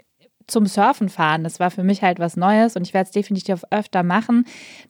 zum 0.48 0.66
Surfen 0.66 1.08
fahren. 1.08 1.44
Das 1.44 1.60
war 1.60 1.70
für 1.70 1.84
mich 1.84 2.02
halt 2.02 2.18
was 2.18 2.36
Neues 2.36 2.74
und 2.74 2.82
ich 2.82 2.94
werde 2.94 3.06
es 3.06 3.12
definitiv 3.12 3.62
öfter 3.70 4.02
machen. 4.02 4.44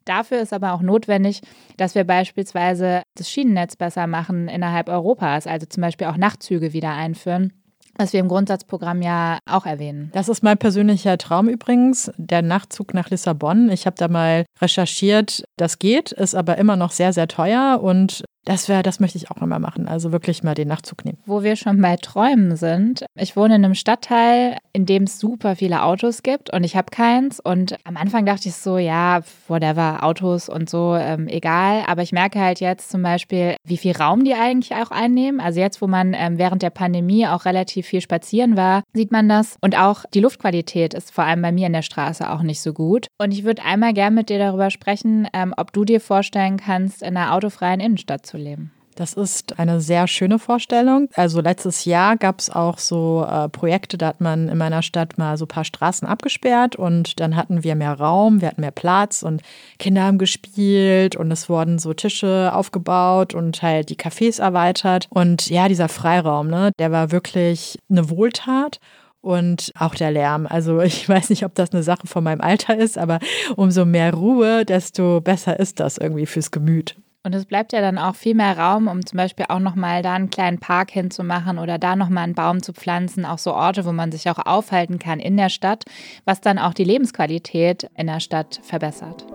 Dafür 0.04 0.40
ist 0.40 0.52
aber 0.52 0.72
auch 0.72 0.82
notwendig, 0.82 1.42
dass 1.76 1.94
wir 1.94 2.04
beispielsweise 2.04 3.02
das 3.16 3.30
Schienennetz 3.30 3.76
besser 3.76 4.06
machen 4.06 4.48
innerhalb 4.48 4.88
Europas, 4.88 5.46
also 5.46 5.66
zum 5.66 5.82
Beispiel 5.82 6.06
auch 6.06 6.16
Nachtzüge 6.16 6.72
wieder 6.72 6.92
einführen 6.92 7.52
was 7.98 8.12
wir 8.12 8.20
im 8.20 8.28
Grundsatzprogramm 8.28 9.02
ja 9.02 9.38
auch 9.44 9.66
erwähnen. 9.66 10.10
Das 10.14 10.28
ist 10.28 10.42
mein 10.42 10.56
persönlicher 10.56 11.18
Traum 11.18 11.48
übrigens, 11.48 12.10
der 12.16 12.42
Nachtzug 12.42 12.94
nach 12.94 13.10
Lissabon. 13.10 13.70
Ich 13.70 13.86
habe 13.86 13.96
da 13.98 14.06
mal 14.08 14.46
recherchiert, 14.60 15.44
das 15.56 15.80
geht, 15.80 16.12
ist 16.12 16.36
aber 16.36 16.56
immer 16.58 16.76
noch 16.76 16.92
sehr, 16.92 17.12
sehr 17.12 17.26
teuer 17.26 17.80
und 17.82 18.24
Das 18.48 18.66
wäre, 18.66 18.82
das 18.82 18.98
möchte 18.98 19.18
ich 19.18 19.30
auch 19.30 19.42
immer 19.42 19.58
machen. 19.58 19.88
Also 19.88 20.10
wirklich 20.10 20.42
mal 20.42 20.54
den 20.54 20.68
Nachzug 20.68 21.04
nehmen. 21.04 21.18
Wo 21.26 21.42
wir 21.42 21.54
schon 21.54 21.82
bei 21.82 21.96
Träumen 21.96 22.56
sind. 22.56 23.04
Ich 23.14 23.36
wohne 23.36 23.56
in 23.56 23.64
einem 23.66 23.74
Stadtteil, 23.74 24.56
in 24.72 24.86
dem 24.86 25.02
es 25.02 25.20
super 25.20 25.54
viele 25.54 25.82
Autos 25.82 26.22
gibt 26.22 26.50
und 26.50 26.64
ich 26.64 26.74
habe 26.74 26.86
keins. 26.90 27.40
Und 27.40 27.76
am 27.84 27.98
Anfang 27.98 28.24
dachte 28.24 28.48
ich 28.48 28.54
so, 28.54 28.78
ja, 28.78 29.20
whatever, 29.48 30.02
Autos 30.02 30.48
und 30.48 30.70
so, 30.70 30.96
ähm, 30.96 31.28
egal. 31.28 31.82
Aber 31.86 32.00
ich 32.00 32.12
merke 32.12 32.40
halt 32.40 32.60
jetzt 32.60 32.88
zum 32.88 33.02
Beispiel, 33.02 33.56
wie 33.64 33.76
viel 33.76 33.94
Raum 33.94 34.24
die 34.24 34.32
eigentlich 34.32 34.74
auch 34.76 34.92
einnehmen. 34.92 35.40
Also 35.40 35.60
jetzt, 35.60 35.82
wo 35.82 35.86
man 35.86 36.14
ähm, 36.14 36.38
während 36.38 36.62
der 36.62 36.70
Pandemie 36.70 37.26
auch 37.26 37.44
relativ 37.44 37.86
viel 37.86 38.00
spazieren 38.00 38.56
war, 38.56 38.82
sieht 38.94 39.12
man 39.12 39.28
das. 39.28 39.58
Und 39.60 39.78
auch 39.78 40.06
die 40.14 40.20
Luftqualität 40.20 40.94
ist 40.94 41.10
vor 41.12 41.24
allem 41.24 41.42
bei 41.42 41.52
mir 41.52 41.66
in 41.66 41.74
der 41.74 41.82
Straße 41.82 42.30
auch 42.30 42.40
nicht 42.40 42.62
so 42.62 42.72
gut. 42.72 43.08
Und 43.18 43.32
ich 43.32 43.44
würde 43.44 43.62
einmal 43.62 43.92
gern 43.92 44.14
mit 44.14 44.30
dir 44.30 44.38
darüber 44.38 44.70
sprechen, 44.70 45.28
ähm, 45.34 45.52
ob 45.58 45.74
du 45.74 45.84
dir 45.84 46.00
vorstellen 46.00 46.56
kannst, 46.56 47.02
in 47.02 47.14
einer 47.14 47.34
autofreien 47.34 47.80
Innenstadt 47.80 48.24
zu 48.24 48.37
leben. 48.38 48.72
Das 48.98 49.12
ist 49.12 49.60
eine 49.60 49.80
sehr 49.80 50.08
schöne 50.08 50.40
Vorstellung. 50.40 51.08
Also 51.14 51.40
letztes 51.40 51.84
Jahr 51.84 52.16
gab 52.16 52.40
es 52.40 52.50
auch 52.50 52.78
so 52.78 53.24
äh, 53.30 53.48
Projekte, 53.48 53.96
da 53.96 54.08
hat 54.08 54.20
man 54.20 54.48
in 54.48 54.58
meiner 54.58 54.82
Stadt 54.82 55.18
mal 55.18 55.36
so 55.36 55.44
ein 55.44 55.48
paar 55.48 55.62
Straßen 55.62 56.08
abgesperrt 56.08 56.74
und 56.74 57.20
dann 57.20 57.36
hatten 57.36 57.62
wir 57.62 57.76
mehr 57.76 57.92
Raum, 57.92 58.40
wir 58.40 58.48
hatten 58.48 58.60
mehr 58.60 58.72
Platz 58.72 59.22
und 59.22 59.42
Kinder 59.78 60.02
haben 60.02 60.18
gespielt 60.18 61.14
und 61.14 61.30
es 61.30 61.48
wurden 61.48 61.78
so 61.78 61.94
Tische 61.94 62.50
aufgebaut 62.52 63.34
und 63.34 63.62
halt 63.62 63.88
die 63.88 63.96
Cafés 63.96 64.42
erweitert. 64.42 65.06
Und 65.10 65.48
ja, 65.48 65.68
dieser 65.68 65.88
Freiraum, 65.88 66.48
ne, 66.48 66.72
der 66.80 66.90
war 66.90 67.12
wirklich 67.12 67.78
eine 67.88 68.10
Wohltat 68.10 68.80
und 69.20 69.70
auch 69.78 69.94
der 69.94 70.10
Lärm. 70.10 70.48
Also 70.48 70.80
ich 70.82 71.08
weiß 71.08 71.30
nicht, 71.30 71.44
ob 71.44 71.54
das 71.54 71.72
eine 71.72 71.84
Sache 71.84 72.08
von 72.08 72.24
meinem 72.24 72.40
Alter 72.40 72.76
ist, 72.76 72.98
aber 72.98 73.20
umso 73.54 73.84
mehr 73.84 74.12
Ruhe, 74.12 74.64
desto 74.64 75.20
besser 75.20 75.60
ist 75.60 75.78
das 75.78 75.98
irgendwie 75.98 76.26
fürs 76.26 76.50
Gemüt. 76.50 76.96
Und 77.24 77.34
es 77.34 77.46
bleibt 77.46 77.72
ja 77.72 77.80
dann 77.80 77.98
auch 77.98 78.14
viel 78.14 78.34
mehr 78.34 78.56
Raum, 78.56 78.86
um 78.86 79.04
zum 79.04 79.16
Beispiel 79.16 79.46
auch 79.48 79.58
nochmal 79.58 80.02
da 80.02 80.14
einen 80.14 80.30
kleinen 80.30 80.60
Park 80.60 80.90
hinzumachen 80.90 81.58
oder 81.58 81.78
da 81.78 81.96
nochmal 81.96 82.24
einen 82.24 82.34
Baum 82.34 82.62
zu 82.62 82.72
pflanzen. 82.72 83.24
Auch 83.24 83.38
so 83.38 83.54
Orte, 83.54 83.84
wo 83.84 83.92
man 83.92 84.12
sich 84.12 84.30
auch 84.30 84.38
aufhalten 84.38 84.98
kann 84.98 85.20
in 85.20 85.36
der 85.36 85.48
Stadt, 85.48 85.84
was 86.24 86.40
dann 86.40 86.58
auch 86.58 86.74
die 86.74 86.84
Lebensqualität 86.84 87.90
in 87.96 88.06
der 88.06 88.20
Stadt 88.20 88.60
verbessert. 88.62 89.26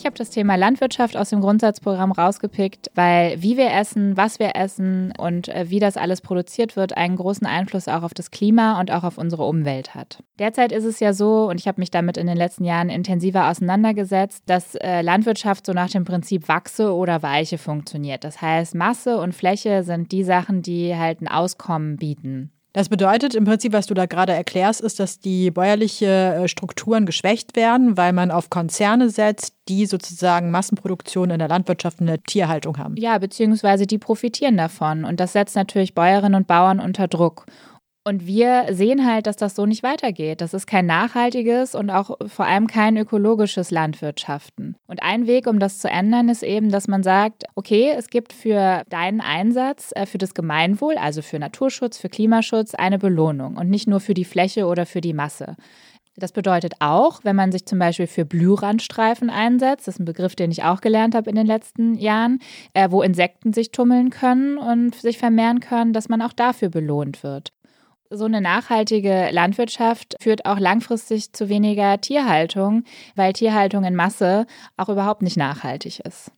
Ich 0.00 0.06
habe 0.06 0.16
das 0.16 0.30
Thema 0.30 0.54
Landwirtschaft 0.54 1.14
aus 1.14 1.28
dem 1.28 1.42
Grundsatzprogramm 1.42 2.10
rausgepickt, 2.10 2.90
weil 2.94 3.42
wie 3.42 3.58
wir 3.58 3.70
essen, 3.70 4.16
was 4.16 4.38
wir 4.38 4.56
essen 4.56 5.12
und 5.18 5.50
äh, 5.50 5.68
wie 5.68 5.78
das 5.78 5.98
alles 5.98 6.22
produziert 6.22 6.74
wird, 6.74 6.96
einen 6.96 7.16
großen 7.16 7.46
Einfluss 7.46 7.86
auch 7.86 8.02
auf 8.02 8.14
das 8.14 8.30
Klima 8.30 8.80
und 8.80 8.90
auch 8.90 9.04
auf 9.04 9.18
unsere 9.18 9.44
Umwelt 9.44 9.94
hat. 9.94 10.22
Derzeit 10.38 10.72
ist 10.72 10.84
es 10.84 11.00
ja 11.00 11.12
so, 11.12 11.50
und 11.50 11.60
ich 11.60 11.68
habe 11.68 11.82
mich 11.82 11.90
damit 11.90 12.16
in 12.16 12.26
den 12.26 12.38
letzten 12.38 12.64
Jahren 12.64 12.88
intensiver 12.88 13.50
auseinandergesetzt, 13.50 14.44
dass 14.46 14.74
äh, 14.76 15.02
Landwirtschaft 15.02 15.66
so 15.66 15.74
nach 15.74 15.90
dem 15.90 16.06
Prinzip 16.06 16.48
Wachse 16.48 16.94
oder 16.94 17.22
Weiche 17.22 17.58
funktioniert. 17.58 18.24
Das 18.24 18.40
heißt, 18.40 18.74
Masse 18.74 19.18
und 19.18 19.34
Fläche 19.34 19.82
sind 19.82 20.12
die 20.12 20.24
Sachen, 20.24 20.62
die 20.62 20.96
halt 20.96 21.20
ein 21.20 21.28
Auskommen 21.28 21.98
bieten. 21.98 22.52
Das 22.72 22.88
bedeutet 22.88 23.34
im 23.34 23.44
Prinzip, 23.44 23.72
was 23.72 23.86
du 23.86 23.94
da 23.94 24.06
gerade 24.06 24.32
erklärst, 24.32 24.80
ist, 24.80 25.00
dass 25.00 25.18
die 25.18 25.50
bäuerliche 25.50 26.06
äh, 26.06 26.48
Strukturen 26.48 27.04
geschwächt 27.04 27.56
werden, 27.56 27.96
weil 27.96 28.12
man 28.12 28.30
auf 28.30 28.48
Konzerne 28.48 29.10
setzt, 29.10 29.54
die 29.68 29.86
sozusagen 29.86 30.52
Massenproduktion 30.52 31.30
in 31.30 31.40
der 31.40 31.48
Landwirtschaft 31.48 32.00
und 32.00 32.06
der 32.06 32.22
Tierhaltung 32.22 32.78
haben. 32.78 32.96
Ja, 32.96 33.18
beziehungsweise 33.18 33.86
die 33.86 33.98
profitieren 33.98 34.56
davon. 34.56 35.04
Und 35.04 35.18
das 35.18 35.32
setzt 35.32 35.56
natürlich 35.56 35.94
Bäuerinnen 35.94 36.36
und 36.36 36.46
Bauern 36.46 36.78
unter 36.78 37.08
Druck. 37.08 37.46
Und 38.02 38.26
wir 38.26 38.66
sehen 38.70 39.06
halt, 39.06 39.26
dass 39.26 39.36
das 39.36 39.54
so 39.54 39.66
nicht 39.66 39.82
weitergeht. 39.82 40.40
Das 40.40 40.54
ist 40.54 40.66
kein 40.66 40.86
nachhaltiges 40.86 41.74
und 41.74 41.90
auch 41.90 42.16
vor 42.28 42.46
allem 42.46 42.66
kein 42.66 42.96
ökologisches 42.96 43.70
Landwirtschaften. 43.70 44.76
Und 44.86 45.02
ein 45.02 45.26
Weg, 45.26 45.46
um 45.46 45.58
das 45.58 45.78
zu 45.78 45.88
ändern, 45.88 46.30
ist 46.30 46.42
eben, 46.42 46.70
dass 46.70 46.88
man 46.88 47.02
sagt, 47.02 47.44
okay, 47.56 47.92
es 47.94 48.08
gibt 48.08 48.32
für 48.32 48.84
deinen 48.88 49.20
Einsatz, 49.20 49.92
äh, 49.94 50.06
für 50.06 50.16
das 50.16 50.32
Gemeinwohl, 50.32 50.96
also 50.96 51.20
für 51.20 51.38
Naturschutz, 51.38 51.98
für 51.98 52.08
Klimaschutz, 52.08 52.74
eine 52.74 52.98
Belohnung 52.98 53.58
und 53.58 53.68
nicht 53.68 53.86
nur 53.86 54.00
für 54.00 54.14
die 54.14 54.24
Fläche 54.24 54.66
oder 54.66 54.86
für 54.86 55.02
die 55.02 55.12
Masse. 55.12 55.56
Das 56.16 56.32
bedeutet 56.32 56.74
auch, 56.80 57.20
wenn 57.22 57.36
man 57.36 57.52
sich 57.52 57.66
zum 57.66 57.78
Beispiel 57.78 58.06
für 58.06 58.24
Blührandstreifen 58.24 59.30
einsetzt, 59.30 59.86
das 59.86 59.96
ist 59.96 60.00
ein 60.00 60.04
Begriff, 60.06 60.34
den 60.34 60.50
ich 60.50 60.64
auch 60.64 60.80
gelernt 60.80 61.14
habe 61.14 61.30
in 61.30 61.36
den 61.36 61.46
letzten 61.46 61.94
Jahren, 61.94 62.40
äh, 62.72 62.90
wo 62.90 63.02
Insekten 63.02 63.52
sich 63.52 63.72
tummeln 63.72 64.08
können 64.08 64.56
und 64.56 64.94
sich 64.94 65.18
vermehren 65.18 65.60
können, 65.60 65.92
dass 65.92 66.08
man 66.08 66.22
auch 66.22 66.32
dafür 66.32 66.70
belohnt 66.70 67.22
wird. 67.22 67.52
So 68.12 68.24
eine 68.24 68.40
nachhaltige 68.40 69.28
Landwirtschaft 69.30 70.16
führt 70.20 70.44
auch 70.44 70.58
langfristig 70.58 71.32
zu 71.32 71.48
weniger 71.48 72.00
Tierhaltung, 72.00 72.82
weil 73.14 73.32
Tierhaltung 73.32 73.84
in 73.84 73.94
Masse 73.94 74.46
auch 74.76 74.88
überhaupt 74.88 75.22
nicht 75.22 75.36
nachhaltig 75.36 76.00
ist. 76.00 76.32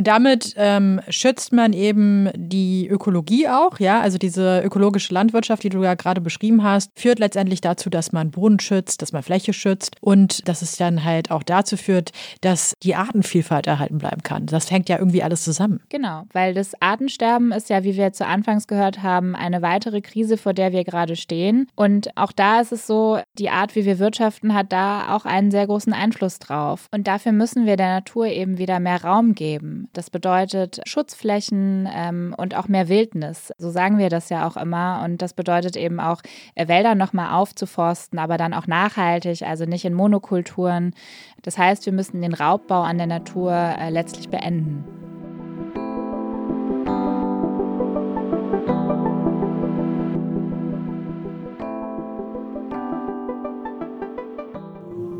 Und 0.00 0.06
damit 0.06 0.54
ähm, 0.56 1.02
schützt 1.10 1.52
man 1.52 1.74
eben 1.74 2.30
die 2.34 2.88
Ökologie 2.88 3.48
auch, 3.48 3.78
ja. 3.80 4.00
Also 4.00 4.16
diese 4.16 4.62
ökologische 4.62 5.12
Landwirtschaft, 5.12 5.62
die 5.62 5.68
du 5.68 5.82
ja 5.82 5.92
gerade 5.92 6.22
beschrieben 6.22 6.64
hast, 6.64 6.90
führt 6.98 7.18
letztendlich 7.18 7.60
dazu, 7.60 7.90
dass 7.90 8.10
man 8.10 8.30
Boden 8.30 8.60
schützt, 8.60 9.02
dass 9.02 9.12
man 9.12 9.22
Fläche 9.22 9.52
schützt 9.52 9.96
und 10.00 10.48
dass 10.48 10.62
es 10.62 10.78
dann 10.78 11.04
halt 11.04 11.30
auch 11.30 11.42
dazu 11.42 11.76
führt, 11.76 12.12
dass 12.40 12.72
die 12.82 12.94
Artenvielfalt 12.94 13.66
erhalten 13.66 13.98
bleiben 13.98 14.22
kann. 14.22 14.46
Das 14.46 14.70
hängt 14.70 14.88
ja 14.88 14.96
irgendwie 14.96 15.22
alles 15.22 15.44
zusammen. 15.44 15.82
Genau, 15.90 16.22
weil 16.32 16.54
das 16.54 16.72
Artensterben 16.80 17.52
ist 17.52 17.68
ja, 17.68 17.84
wie 17.84 17.98
wir 17.98 18.14
zu 18.14 18.26
Anfangs 18.26 18.66
gehört 18.66 19.02
haben, 19.02 19.36
eine 19.36 19.60
weitere 19.60 20.00
Krise, 20.00 20.38
vor 20.38 20.54
der 20.54 20.72
wir 20.72 20.84
gerade 20.84 21.14
stehen. 21.14 21.68
Und 21.76 22.16
auch 22.16 22.32
da 22.32 22.62
ist 22.62 22.72
es 22.72 22.86
so, 22.86 23.18
die 23.38 23.50
Art, 23.50 23.76
wie 23.76 23.84
wir 23.84 23.98
wirtschaften, 23.98 24.54
hat 24.54 24.72
da 24.72 25.14
auch 25.14 25.26
einen 25.26 25.50
sehr 25.50 25.66
großen 25.66 25.92
Einfluss 25.92 26.38
drauf. 26.38 26.86
Und 26.90 27.06
dafür 27.06 27.32
müssen 27.32 27.66
wir 27.66 27.76
der 27.76 27.92
Natur 27.96 28.28
eben 28.28 28.56
wieder 28.56 28.80
mehr 28.80 29.04
Raum 29.04 29.34
geben. 29.34 29.88
Das 29.92 30.08
bedeutet 30.08 30.80
Schutzflächen 30.84 31.88
ähm, 31.92 32.32
und 32.38 32.54
auch 32.54 32.68
mehr 32.68 32.88
Wildnis. 32.88 33.52
So 33.58 33.70
sagen 33.70 33.98
wir 33.98 34.08
das 34.08 34.28
ja 34.28 34.46
auch 34.46 34.56
immer. 34.56 35.02
Und 35.04 35.20
das 35.20 35.32
bedeutet 35.32 35.76
eben 35.76 35.98
auch, 35.98 36.22
äh, 36.54 36.68
Wälder 36.68 36.94
nochmal 36.94 37.34
aufzuforsten, 37.34 38.20
aber 38.20 38.36
dann 38.36 38.54
auch 38.54 38.68
nachhaltig, 38.68 39.42
also 39.42 39.64
nicht 39.64 39.84
in 39.84 39.94
Monokulturen. 39.94 40.94
Das 41.42 41.58
heißt, 41.58 41.86
wir 41.86 41.92
müssen 41.92 42.22
den 42.22 42.34
Raubbau 42.34 42.82
an 42.82 42.98
der 42.98 43.08
Natur 43.08 43.52
äh, 43.52 43.90
letztlich 43.90 44.28
beenden. 44.28 44.84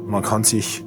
Man 0.07 0.23
kann 0.23 0.45
sich 0.45 0.85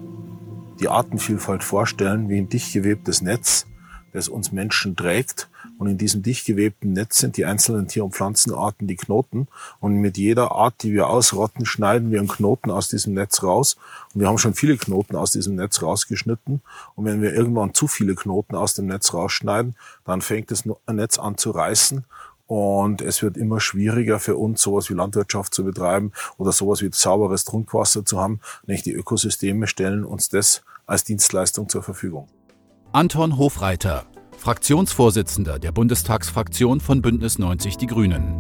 die 0.80 0.88
Artenvielfalt 0.88 1.64
vorstellen 1.64 2.30
wie 2.30 2.38
ein 2.38 2.48
dicht 2.48 2.72
gewebtes 2.74 3.22
Netz, 3.22 3.68
das 4.14 4.30
uns 4.30 4.52
Menschen 4.52 4.96
trägt. 4.96 5.50
Und 5.78 5.88
in 5.88 5.98
diesem 5.98 6.22
dicht 6.22 6.46
gewebten 6.46 6.94
Netz 6.94 7.18
sind 7.18 7.36
die 7.36 7.46
einzelnen 7.46 7.88
Tier- 7.88 8.06
und 8.06 8.14
Pflanzenarten 8.14 8.88
die 8.88 8.96
Knoten. 8.96 9.48
Und 9.80 9.96
mit 9.96 10.18
jeder 10.18 10.52
Art, 10.52 10.76
die 10.84 10.94
wir 10.94 11.10
ausrotten, 11.10 11.66
schneiden 11.66 12.12
wir 12.12 12.20
einen 12.20 12.28
Knoten 12.28 12.72
aus 12.72 12.88
diesem 12.88 13.14
Netz 13.14 13.44
raus. 13.44 13.76
Und 14.14 14.22
wir 14.22 14.28
haben 14.28 14.38
schon 14.38 14.54
viele 14.54 14.78
Knoten 14.78 15.16
aus 15.16 15.32
diesem 15.32 15.56
Netz 15.56 15.82
rausgeschnitten. 15.82 16.62
Und 16.96 17.06
wenn 17.06 17.22
wir 17.22 17.34
irgendwann 17.34 17.74
zu 17.74 17.88
viele 17.88 18.16
Knoten 18.16 18.56
aus 18.56 18.76
dem 18.76 18.86
Netz 18.88 19.14
rausschneiden, 19.14 19.76
dann 20.06 20.22
fängt 20.22 20.52
das 20.52 20.64
Netz 20.88 21.20
an 21.20 21.38
zu 21.38 21.52
reißen 21.52 22.06
und 22.48 23.02
es 23.02 23.24
wird 23.24 23.38
immer 23.38 23.60
schwieriger 23.60 24.20
für 24.20 24.36
uns, 24.36 24.62
sowas 24.62 24.90
wie 24.90 24.94
Landwirtschaft 24.94 25.54
zu 25.54 25.64
betreiben 25.64 26.12
oder 26.38 26.52
sowas 26.52 26.82
wie 26.82 26.90
sauberes 26.92 27.46
Trinkwasser 27.46 28.06
zu 28.06 28.20
haben. 28.20 28.42
Nämlich 28.68 28.84
die 28.84 28.94
Ökosysteme 28.94 29.66
stellen 29.66 30.04
uns 30.04 30.30
das 30.30 30.62
als 30.86 31.04
Dienstleistung 31.04 31.70
zur 31.70 31.84
Verfügung. 31.84 32.28
Anton 32.96 33.40
Hofreiter, 33.40 34.06
Fraktionsvorsitzender 34.38 35.58
der 35.58 35.72
Bundestagsfraktion 35.72 36.80
von 36.80 37.02
Bündnis 37.02 37.40
90 37.40 37.78
Die 37.78 37.88
Grünen. 37.88 38.36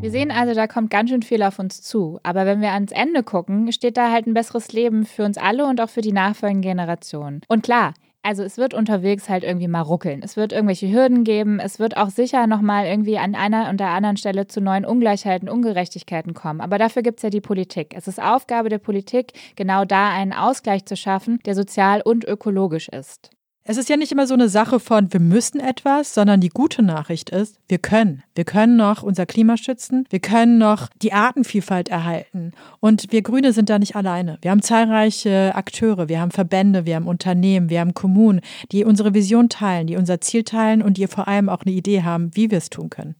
Wir 0.00 0.10
sehen 0.10 0.30
also, 0.30 0.54
da 0.54 0.66
kommt 0.66 0.88
ganz 0.88 1.10
schön 1.10 1.22
viel 1.22 1.42
auf 1.42 1.58
uns 1.58 1.82
zu. 1.82 2.20
Aber 2.22 2.46
wenn 2.46 2.62
wir 2.62 2.72
ans 2.72 2.90
Ende 2.90 3.22
gucken, 3.22 3.70
steht 3.70 3.98
da 3.98 4.10
halt 4.10 4.26
ein 4.26 4.32
besseres 4.32 4.72
Leben 4.72 5.04
für 5.04 5.24
uns 5.24 5.36
alle 5.36 5.66
und 5.66 5.82
auch 5.82 5.90
für 5.90 6.00
die 6.00 6.12
nachfolgenden 6.12 6.62
Generationen. 6.62 7.42
Und 7.48 7.64
klar, 7.64 7.92
also 8.24 8.42
es 8.42 8.56
wird 8.56 8.72
unterwegs 8.72 9.28
halt 9.28 9.44
irgendwie 9.44 9.68
mal 9.68 9.82
ruckeln. 9.82 10.22
Es 10.22 10.36
wird 10.36 10.52
irgendwelche 10.52 10.90
Hürden 10.90 11.24
geben. 11.24 11.60
Es 11.60 11.78
wird 11.78 11.98
auch 11.98 12.08
sicher 12.08 12.46
nochmal 12.46 12.86
irgendwie 12.86 13.18
an 13.18 13.34
einer 13.34 13.68
und 13.68 13.78
der 13.80 13.90
anderen 13.90 14.16
Stelle 14.16 14.46
zu 14.46 14.62
neuen 14.62 14.86
Ungleichheiten, 14.86 15.48
Ungerechtigkeiten 15.48 16.32
kommen. 16.32 16.62
Aber 16.62 16.78
dafür 16.78 17.02
gibt 17.02 17.18
es 17.18 17.22
ja 17.22 17.30
die 17.30 17.42
Politik. 17.42 17.94
Es 17.94 18.08
ist 18.08 18.22
Aufgabe 18.22 18.70
der 18.70 18.78
Politik, 18.78 19.32
genau 19.56 19.84
da 19.84 20.08
einen 20.08 20.32
Ausgleich 20.32 20.86
zu 20.86 20.96
schaffen, 20.96 21.38
der 21.44 21.54
sozial 21.54 22.00
und 22.02 22.24
ökologisch 22.24 22.88
ist. 22.88 23.30
Es 23.66 23.78
ist 23.78 23.88
ja 23.88 23.96
nicht 23.96 24.12
immer 24.12 24.26
so 24.26 24.34
eine 24.34 24.50
Sache 24.50 24.78
von, 24.78 25.10
wir 25.10 25.20
müssen 25.20 25.58
etwas, 25.58 26.12
sondern 26.12 26.42
die 26.42 26.50
gute 26.50 26.82
Nachricht 26.82 27.30
ist, 27.30 27.58
wir 27.66 27.78
können. 27.78 28.22
Wir 28.34 28.44
können 28.44 28.76
noch 28.76 29.02
unser 29.02 29.24
Klima 29.24 29.56
schützen, 29.56 30.04
wir 30.10 30.20
können 30.20 30.58
noch 30.58 30.90
die 31.00 31.14
Artenvielfalt 31.14 31.88
erhalten. 31.88 32.52
Und 32.80 33.10
wir 33.10 33.22
Grüne 33.22 33.54
sind 33.54 33.70
da 33.70 33.78
nicht 33.78 33.96
alleine. 33.96 34.36
Wir 34.42 34.50
haben 34.50 34.60
zahlreiche 34.60 35.54
Akteure, 35.54 36.10
wir 36.10 36.20
haben 36.20 36.30
Verbände, 36.30 36.84
wir 36.84 36.96
haben 36.96 37.06
Unternehmen, 37.06 37.70
wir 37.70 37.80
haben 37.80 37.94
Kommunen, 37.94 38.42
die 38.70 38.84
unsere 38.84 39.14
Vision 39.14 39.48
teilen, 39.48 39.86
die 39.86 39.96
unser 39.96 40.20
Ziel 40.20 40.44
teilen 40.44 40.82
und 40.82 40.98
die 40.98 41.06
vor 41.06 41.26
allem 41.26 41.48
auch 41.48 41.62
eine 41.62 41.74
Idee 41.74 42.02
haben, 42.02 42.36
wie 42.36 42.50
wir 42.50 42.58
es 42.58 42.68
tun 42.68 42.90
können. 42.90 43.14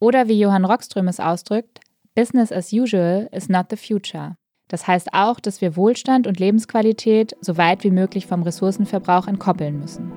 Oder 0.00 0.28
wie 0.28 0.40
Johann 0.40 0.64
Rockström 0.64 1.08
es 1.08 1.20
ausdrückt, 1.20 1.80
Business 2.14 2.50
as 2.50 2.72
usual 2.72 3.28
is 3.32 3.50
not 3.50 3.66
the 3.68 3.76
future. 3.76 4.38
Das 4.68 4.86
heißt 4.86 5.12
auch, 5.12 5.40
dass 5.40 5.60
wir 5.60 5.76
Wohlstand 5.76 6.26
und 6.26 6.40
Lebensqualität 6.40 7.36
so 7.40 7.56
weit 7.56 7.84
wie 7.84 7.90
möglich 7.90 8.26
vom 8.26 8.42
Ressourcenverbrauch 8.42 9.28
entkoppeln 9.28 9.78
müssen. 9.78 10.10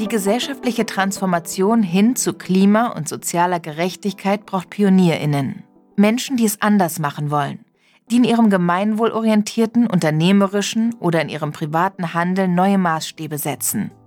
Die 0.00 0.08
gesellschaftliche 0.08 0.86
Transformation 0.86 1.82
hin 1.82 2.14
zu 2.14 2.34
Klima- 2.34 2.88
und 2.88 3.08
sozialer 3.08 3.58
Gerechtigkeit 3.58 4.44
braucht 4.44 4.70
Pionierinnen. 4.70 5.64
Menschen, 5.96 6.36
die 6.36 6.44
es 6.44 6.60
anders 6.60 6.98
machen 6.98 7.30
wollen, 7.30 7.64
die 8.10 8.16
in 8.16 8.24
ihrem 8.24 8.50
gemeinwohlorientierten, 8.50 9.86
unternehmerischen 9.86 10.94
oder 11.00 11.22
in 11.22 11.28
ihrem 11.28 11.52
privaten 11.52 12.12
Handeln 12.12 12.54
neue 12.54 12.78
Maßstäbe 12.78 13.38
setzen– 13.38 13.90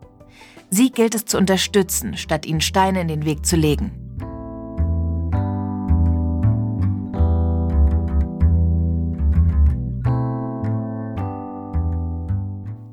Sie 0.70 0.92
gilt 0.92 1.16
es 1.16 1.26
zu 1.26 1.38
unterstützen, 1.38 2.18
statt 2.18 2.46
ihnen 2.46 2.62
Steine 2.62 3.02
in 3.02 3.08
den 3.08 3.26
Weg 3.26 3.46
zu 3.46 3.56
legen. 3.56 4.04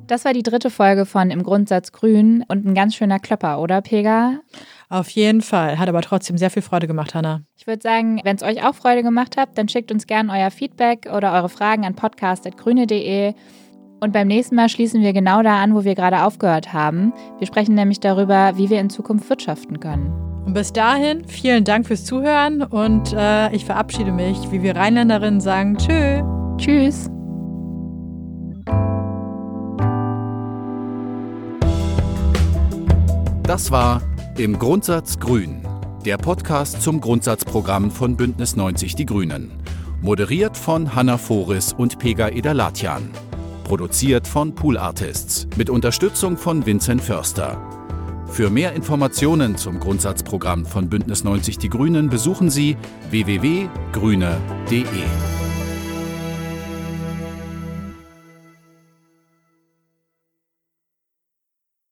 Das 0.06 0.24
war 0.24 0.32
die 0.32 0.42
dritte 0.42 0.70
Folge 0.70 1.06
von 1.06 1.30
Im 1.30 1.42
Grundsatz 1.42 1.90
Grün 1.90 2.44
und 2.46 2.64
ein 2.64 2.74
ganz 2.74 2.94
schöner 2.94 3.18
Klopper, 3.18 3.58
oder 3.58 3.80
Pega? 3.80 4.38
Auf 4.88 5.08
jeden 5.08 5.40
Fall. 5.40 5.78
Hat 5.78 5.88
aber 5.88 6.02
trotzdem 6.02 6.38
sehr 6.38 6.50
viel 6.50 6.62
Freude 6.62 6.86
gemacht, 6.86 7.14
Hanna. 7.14 7.42
Ich 7.56 7.66
würde 7.66 7.82
sagen, 7.82 8.20
wenn 8.22 8.36
es 8.36 8.42
euch 8.42 8.64
auch 8.64 8.74
Freude 8.74 9.02
gemacht 9.02 9.36
hat, 9.36 9.56
dann 9.58 9.68
schickt 9.68 9.90
uns 9.90 10.06
gerne 10.06 10.30
euer 10.30 10.50
Feedback 10.50 11.08
oder 11.12 11.32
eure 11.32 11.48
Fragen 11.48 11.84
an 11.84 11.96
podcast.grüne.de. 11.96 13.34
Und 14.00 14.12
beim 14.12 14.28
nächsten 14.28 14.54
Mal 14.56 14.68
schließen 14.68 15.00
wir 15.02 15.12
genau 15.12 15.42
da 15.42 15.62
an, 15.62 15.74
wo 15.74 15.84
wir 15.84 15.94
gerade 15.94 16.24
aufgehört 16.24 16.72
haben. 16.72 17.12
Wir 17.38 17.46
sprechen 17.46 17.74
nämlich 17.74 18.00
darüber, 18.00 18.52
wie 18.56 18.70
wir 18.70 18.80
in 18.80 18.90
Zukunft 18.90 19.28
wirtschaften 19.30 19.80
können. 19.80 20.12
Und 20.44 20.52
bis 20.52 20.72
dahin, 20.72 21.24
vielen 21.26 21.64
Dank 21.64 21.86
fürs 21.86 22.04
Zuhören 22.04 22.62
und 22.62 23.14
äh, 23.14 23.50
ich 23.54 23.64
verabschiede 23.64 24.12
mich, 24.12 24.36
wie 24.52 24.62
wir 24.62 24.76
Rheinländerinnen 24.76 25.40
sagen, 25.40 25.78
tschö. 25.78 26.22
Tschüss. 26.58 27.10
Das 33.44 33.70
war 33.70 34.02
Im 34.36 34.58
Grundsatz 34.58 35.18
Grün, 35.18 35.62
der 36.04 36.18
Podcast 36.18 36.82
zum 36.82 37.00
Grundsatzprogramm 37.00 37.90
von 37.90 38.16
Bündnis 38.16 38.56
90 38.56 38.96
Die 38.96 39.06
Grünen. 39.06 39.50
Moderiert 40.02 40.56
von 40.56 40.94
Hanna 40.94 41.16
Foris 41.16 41.72
und 41.72 41.98
Pega 41.98 42.28
Edalatian. 42.28 43.10
Produziert 43.64 44.28
von 44.28 44.54
Pool 44.54 44.78
Artists 44.78 45.48
mit 45.56 45.70
Unterstützung 45.70 46.36
von 46.36 46.64
Vincent 46.64 47.02
Förster. 47.02 47.58
Für 48.28 48.50
mehr 48.50 48.72
Informationen 48.74 49.56
zum 49.56 49.80
Grundsatzprogramm 49.80 50.66
von 50.66 50.88
Bündnis 50.88 51.24
90 51.24 51.58
Die 51.58 51.70
Grünen 51.70 52.08
besuchen 52.08 52.50
Sie 52.50 52.76
www.grüne.de. 53.10 54.84